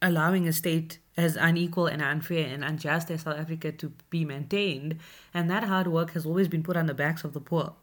allowing 0.01 0.47
a 0.49 0.53
state 0.53 0.99
as 1.17 1.37
unequal 1.37 1.87
and 1.87 2.01
unfair 2.01 2.47
and 2.47 2.65
unjust 2.65 3.11
as 3.11 3.23
South 3.23 3.37
Africa 3.39 3.73
to 3.73 3.93
be 4.09 4.25
maintained. 4.25 4.99
And 5.35 5.51
that 5.51 5.65
hard 5.65 5.89
work 5.89 6.13
has 6.13 6.25
always 6.25 6.49
been 6.49 6.63
put 6.63 6.77
on 6.77 6.87
the 6.87 6.95
backs 6.95 7.25
of 7.25 7.33
the 7.33 7.41
poor. 7.41 7.75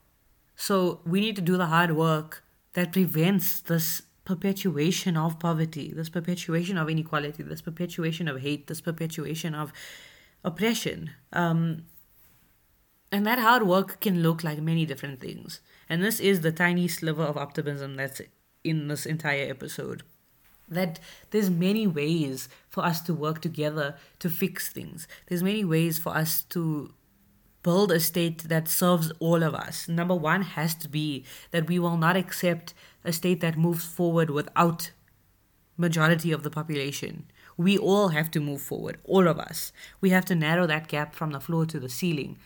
So 0.55 1.01
we 1.05 1.19
need 1.19 1.35
to 1.35 1.41
do 1.41 1.57
the 1.57 1.67
hard 1.67 1.95
work 1.95 2.43
that 2.73 2.91
prevents 2.91 3.59
this 3.59 4.03
perpetuation 4.23 5.17
of 5.17 5.39
poverty, 5.39 5.91
this 5.93 6.09
perpetuation 6.09 6.77
of 6.77 6.89
inequality, 6.89 7.43
this 7.43 7.61
perpetuation 7.61 8.27
of 8.27 8.41
hate, 8.41 8.67
this 8.67 8.81
perpetuation 8.81 9.53
of 9.55 9.73
oppression. 10.43 11.11
Um, 11.33 11.85
and 13.11 13.25
that 13.25 13.39
hard 13.39 13.63
work 13.63 13.99
can 13.99 14.23
look 14.23 14.43
like 14.43 14.61
many 14.61 14.85
different 14.85 15.19
things. 15.19 15.59
And 15.89 16.01
this 16.01 16.19
is 16.19 16.41
the 16.41 16.51
tiny 16.51 16.87
sliver 16.87 17.23
of 17.23 17.35
optimism 17.35 17.95
that's 17.95 18.21
in 18.63 18.87
this 18.87 19.05
entire 19.05 19.49
episode. 19.49 20.03
That 20.69 20.99
there's 21.31 21.49
many 21.49 21.85
ways 21.85 22.47
for 22.69 22.85
us 22.85 23.01
to 23.01 23.13
work 23.13 23.41
together 23.41 23.95
to 24.19 24.29
fix 24.29 24.69
things. 24.69 25.07
There's 25.27 25.43
many 25.43 25.65
ways 25.65 25.99
for 25.99 26.15
us 26.15 26.43
to 26.49 26.93
build 27.63 27.91
a 27.91 27.99
state 27.99 28.43
that 28.49 28.67
serves 28.67 29.11
all 29.19 29.43
of 29.43 29.53
us. 29.53 29.87
Number 29.87 30.15
one 30.15 30.41
has 30.41 30.75
to 30.75 30.89
be 30.89 31.25
that 31.51 31.67
we 31.67 31.79
will 31.79 31.97
not 31.97 32.17
accept 32.17 32.73
a 33.03 33.13
state 33.13 33.41
that 33.41 33.57
moves 33.57 33.85
forward 33.85 34.29
without 34.29 34.91
majority 35.77 36.31
of 36.31 36.43
the 36.43 36.49
population. 36.49 37.25
We 37.57 37.77
all 37.77 38.09
have 38.09 38.31
to 38.31 38.39
move 38.39 38.61
forward, 38.61 38.97
all 39.03 39.27
of 39.27 39.39
us. 39.39 39.71
We 39.99 40.09
have 40.11 40.25
to 40.25 40.35
narrow 40.35 40.65
that 40.67 40.87
gap 40.87 41.13
from 41.13 41.31
the 41.31 41.39
floor 41.39 41.65
to 41.67 41.79
the 41.79 41.89
ceiling. 41.89 42.37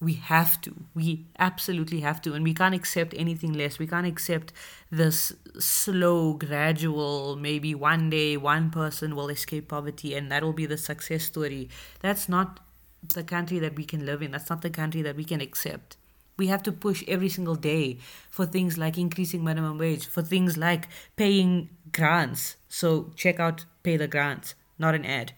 We 0.00 0.14
have 0.14 0.60
to. 0.62 0.74
We 0.94 1.26
absolutely 1.38 2.00
have 2.00 2.20
to. 2.22 2.34
And 2.34 2.44
we 2.44 2.52
can't 2.52 2.74
accept 2.74 3.14
anything 3.16 3.52
less. 3.52 3.78
We 3.78 3.86
can't 3.86 4.06
accept 4.06 4.52
this 4.90 5.32
slow, 5.58 6.34
gradual, 6.34 7.36
maybe 7.36 7.74
one 7.74 8.10
day 8.10 8.36
one 8.36 8.70
person 8.70 9.14
will 9.14 9.28
escape 9.28 9.68
poverty 9.68 10.14
and 10.14 10.30
that'll 10.30 10.52
be 10.52 10.66
the 10.66 10.76
success 10.76 11.24
story. 11.24 11.68
That's 12.00 12.28
not 12.28 12.60
the 13.10 13.24
country 13.24 13.58
that 13.58 13.76
we 13.76 13.84
can 13.84 14.06
live 14.06 14.22
in. 14.22 14.32
That's 14.32 14.50
not 14.50 14.62
the 14.62 14.70
country 14.70 15.02
that 15.02 15.16
we 15.16 15.24
can 15.24 15.40
accept. 15.40 15.96
We 16.36 16.48
have 16.48 16.62
to 16.64 16.72
push 16.72 17.04
every 17.06 17.28
single 17.28 17.54
day 17.54 17.98
for 18.28 18.44
things 18.44 18.76
like 18.76 18.98
increasing 18.98 19.44
minimum 19.44 19.78
wage, 19.78 20.06
for 20.06 20.22
things 20.22 20.56
like 20.56 20.88
paying 21.16 21.70
grants. 21.92 22.56
So 22.68 23.12
check 23.14 23.38
out 23.38 23.66
Pay 23.84 23.96
the 23.96 24.08
Grants, 24.08 24.54
not 24.78 24.94
an 24.94 25.04
ad. 25.04 25.32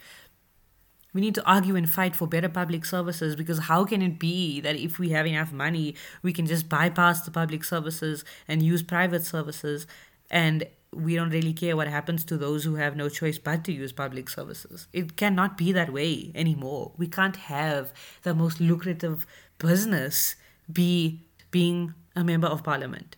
We 1.12 1.20
need 1.20 1.35
to 1.37 1.44
argue 1.44 1.76
and 1.76 1.88
fight 1.88 2.14
for 2.14 2.26
better 2.26 2.48
public 2.48 2.85
services 2.85 3.37
because 3.37 3.61
how 3.61 3.85
can 3.85 4.02
it 4.02 4.18
be 4.18 4.61
that 4.61 4.76
if 4.76 4.98
we 4.98 5.11
have 5.11 5.26
enough 5.26 5.52
money, 5.52 5.94
we 6.22 6.33
can 6.33 6.46
just 6.46 6.68
bypass 6.68 7.22
the 7.22 7.31
public 7.31 7.64
services 7.64 8.24
and 8.46 8.62
use 8.62 8.83
private 8.83 9.24
services 9.24 9.87
and 10.31 10.66
we 10.97 11.15
don't 11.15 11.31
really 11.31 11.53
care 11.53 11.77
what 11.77 11.89
happens 11.89 12.25
to 12.25 12.37
those 12.37 12.65
who 12.65 12.77
have 12.77 12.97
no 12.97 13.09
choice 13.09 13.39
but 13.39 13.65
to 13.65 13.73
use 13.73 13.93
public 13.93 14.29
services. 14.29 14.89
It 14.93 15.17
cannot 15.17 15.57
be 15.59 15.73
that 15.73 15.93
way 15.93 16.33
anymore. 16.35 16.93
We 16.97 17.07
can't 17.07 17.37
have 17.37 17.93
the 18.23 18.35
most 18.35 18.61
lucrative 18.61 19.27
business 19.59 20.37
be 20.73 21.21
being 21.51 21.95
a 22.15 22.25
member 22.25 22.49
of 22.49 22.65
parliament. 22.65 23.17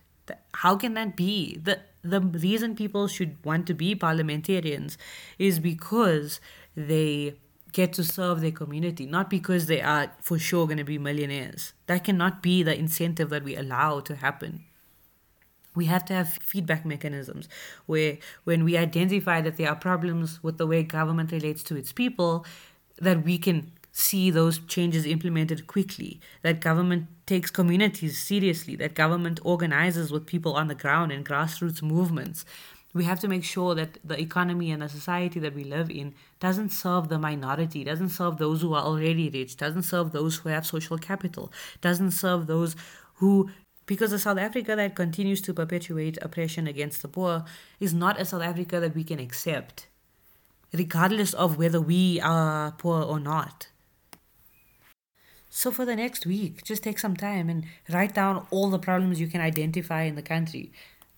How 0.53 0.75
can 0.75 0.93
that 0.93 1.15
be? 1.15 1.57
The 1.57 1.79
the 2.01 2.21
reason 2.21 2.75
people 2.75 3.07
should 3.07 3.43
want 3.43 3.67
to 3.67 3.73
be 3.73 3.93
parliamentarians 3.93 4.97
is 5.37 5.59
because 5.59 6.39
they 6.75 7.35
get 7.73 7.91
to 7.93 8.03
serve 8.03 8.39
their 8.39 8.51
community, 8.51 9.05
not 9.05 9.29
because 9.29 9.65
they 9.65 9.81
are 9.81 10.11
for 10.21 10.39
sure 10.39 10.65
going 10.65 10.77
to 10.77 10.85
be 10.85 10.97
millionaires. 10.97 11.73
That 11.87 12.05
cannot 12.05 12.41
be 12.41 12.63
the 12.63 12.77
incentive 12.77 13.29
that 13.31 13.43
we 13.43 13.55
allow 13.55 13.99
to 13.99 14.15
happen 14.15 14.63
we 15.79 15.85
have 15.85 16.05
to 16.09 16.13
have 16.13 16.29
feedback 16.51 16.83
mechanisms 16.93 17.47
where 17.85 18.17
when 18.43 18.65
we 18.67 18.73
identify 18.87 19.39
that 19.39 19.55
there 19.57 19.69
are 19.71 19.81
problems 19.89 20.29
with 20.43 20.57
the 20.57 20.67
way 20.71 20.83
government 20.83 21.31
relates 21.31 21.63
to 21.63 21.73
its 21.81 21.91
people 21.93 22.45
that 23.07 23.23
we 23.23 23.37
can 23.37 23.71
see 23.93 24.29
those 24.29 24.59
changes 24.75 25.05
implemented 25.05 25.67
quickly 25.67 26.19
that 26.41 26.59
government 26.69 27.03
takes 27.25 27.49
communities 27.59 28.15
seriously 28.31 28.75
that 28.75 28.93
government 29.03 29.39
organizes 29.53 30.11
with 30.11 30.31
people 30.33 30.53
on 30.61 30.67
the 30.67 30.79
ground 30.83 31.11
in 31.13 31.23
grassroots 31.23 31.81
movements. 31.81 32.45
We 32.93 33.03
have 33.05 33.19
to 33.23 33.27
make 33.33 33.45
sure 33.55 33.71
that 33.75 33.91
the 34.03 34.19
economy 34.19 34.71
and 34.71 34.81
the 34.81 34.89
society 34.89 35.39
that 35.45 35.55
we 35.59 35.63
live 35.63 35.89
in 36.01 36.07
doesn't 36.39 36.71
serve 36.83 37.07
the 37.07 37.19
minority, 37.19 37.83
doesn't 37.83 38.09
serve 38.19 38.37
those 38.37 38.61
who 38.63 38.73
are 38.73 38.83
already 38.91 39.29
rich, 39.29 39.55
doesn't 39.63 39.83
serve 39.83 40.11
those 40.11 40.37
who 40.37 40.49
have 40.49 40.65
social 40.65 40.97
capital, 40.97 41.51
doesn't 41.81 42.11
serve 42.11 42.47
those 42.47 42.75
who 43.19 43.49
because 43.89 44.11
the 44.11 44.19
South 44.19 44.37
Africa 44.37 44.75
that 44.75 44.93
continues 44.93 45.41
to 45.41 45.51
perpetuate 45.51 46.19
oppression 46.21 46.67
against 46.67 47.01
the 47.01 47.07
poor 47.07 47.43
is 47.79 47.91
not 47.91 48.21
a 48.21 48.23
South 48.23 48.43
Africa 48.43 48.79
that 48.79 48.93
we 48.93 49.03
can 49.03 49.17
accept, 49.17 49.87
regardless 50.71 51.33
of 51.33 51.57
whether 51.57 51.81
we 51.81 52.21
are 52.21 52.71
poor 52.73 53.01
or 53.01 53.19
not. 53.19 53.69
So, 55.49 55.71
for 55.71 55.85
the 55.85 55.95
next 55.95 56.27
week, 56.27 56.63
just 56.63 56.83
take 56.83 56.99
some 56.99 57.15
time 57.15 57.49
and 57.49 57.65
write 57.89 58.13
down 58.13 58.45
all 58.51 58.69
the 58.69 58.77
problems 58.77 59.19
you 59.19 59.25
can 59.25 59.41
identify 59.41 60.03
in 60.03 60.13
the 60.13 60.21
country. 60.21 60.71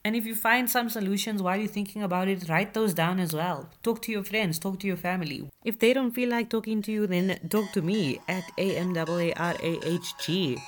And 0.03 0.15
if 0.15 0.25
you 0.25 0.33
find 0.33 0.67
some 0.67 0.89
solutions 0.89 1.43
while 1.43 1.57
you're 1.57 1.67
thinking 1.67 2.01
about 2.01 2.27
it, 2.27 2.49
write 2.49 2.73
those 2.73 2.95
down 2.95 3.19
as 3.19 3.33
well. 3.33 3.69
Talk 3.83 4.01
to 4.03 4.11
your 4.11 4.23
friends, 4.23 4.57
talk 4.57 4.79
to 4.79 4.87
your 4.87 4.97
family. 4.97 5.47
If 5.63 5.77
they 5.77 5.93
don't 5.93 6.09
feel 6.11 6.29
like 6.29 6.49
talking 6.49 6.81
to 6.81 6.91
you, 6.91 7.05
then 7.05 7.39
talk 7.49 7.71
to 7.73 7.83
me 7.83 8.19
at 8.27 8.43
AMARAHG 8.57 9.99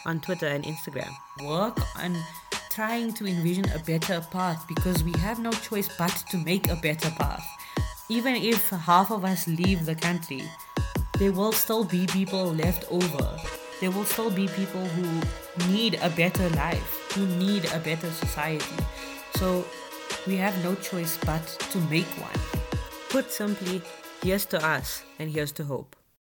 on 0.05 0.19
Twitter 0.21 0.45
and 0.45 0.63
Instagram. 0.63 1.11
Work 1.43 1.79
on 1.97 2.15
trying 2.69 3.13
to 3.13 3.25
envision 3.25 3.65
a 3.71 3.79
better 3.79 4.21
path 4.31 4.65
because 4.67 5.03
we 5.03 5.13
have 5.19 5.39
no 5.39 5.51
choice 5.51 5.89
but 5.97 6.11
to 6.29 6.37
make 6.37 6.69
a 6.69 6.75
better 6.75 7.09
path. 7.11 7.45
Even 8.09 8.35
if 8.35 8.69
half 8.69 9.09
of 9.09 9.25
us 9.25 9.47
leave 9.47 9.85
the 9.85 9.95
country, 9.95 10.43
there 11.17 11.31
will 11.31 11.51
still 11.51 11.83
be 11.83 12.05
people 12.07 12.53
left 12.53 12.85
over. 12.91 13.39
There 13.79 13.89
will 13.89 14.05
still 14.05 14.29
be 14.29 14.47
people 14.47 14.85
who 14.85 15.21
need 15.71 15.95
a 16.01 16.09
better 16.11 16.49
life, 16.49 17.11
who 17.13 17.25
need 17.25 17.65
a 17.73 17.79
better 17.79 18.11
society. 18.11 18.75
So 19.35 19.65
we 20.27 20.35
have 20.37 20.55
no 20.63 20.75
choice 20.75 21.17
but 21.25 21.45
to 21.71 21.77
make 21.89 22.07
one. 22.17 22.39
Put 23.09 23.31
simply, 23.31 23.81
here's 24.23 24.45
to 24.47 24.65
us 24.65 25.03
and 25.19 25.29
here's 25.29 25.51
to 25.53 25.63
hope. 25.63 25.95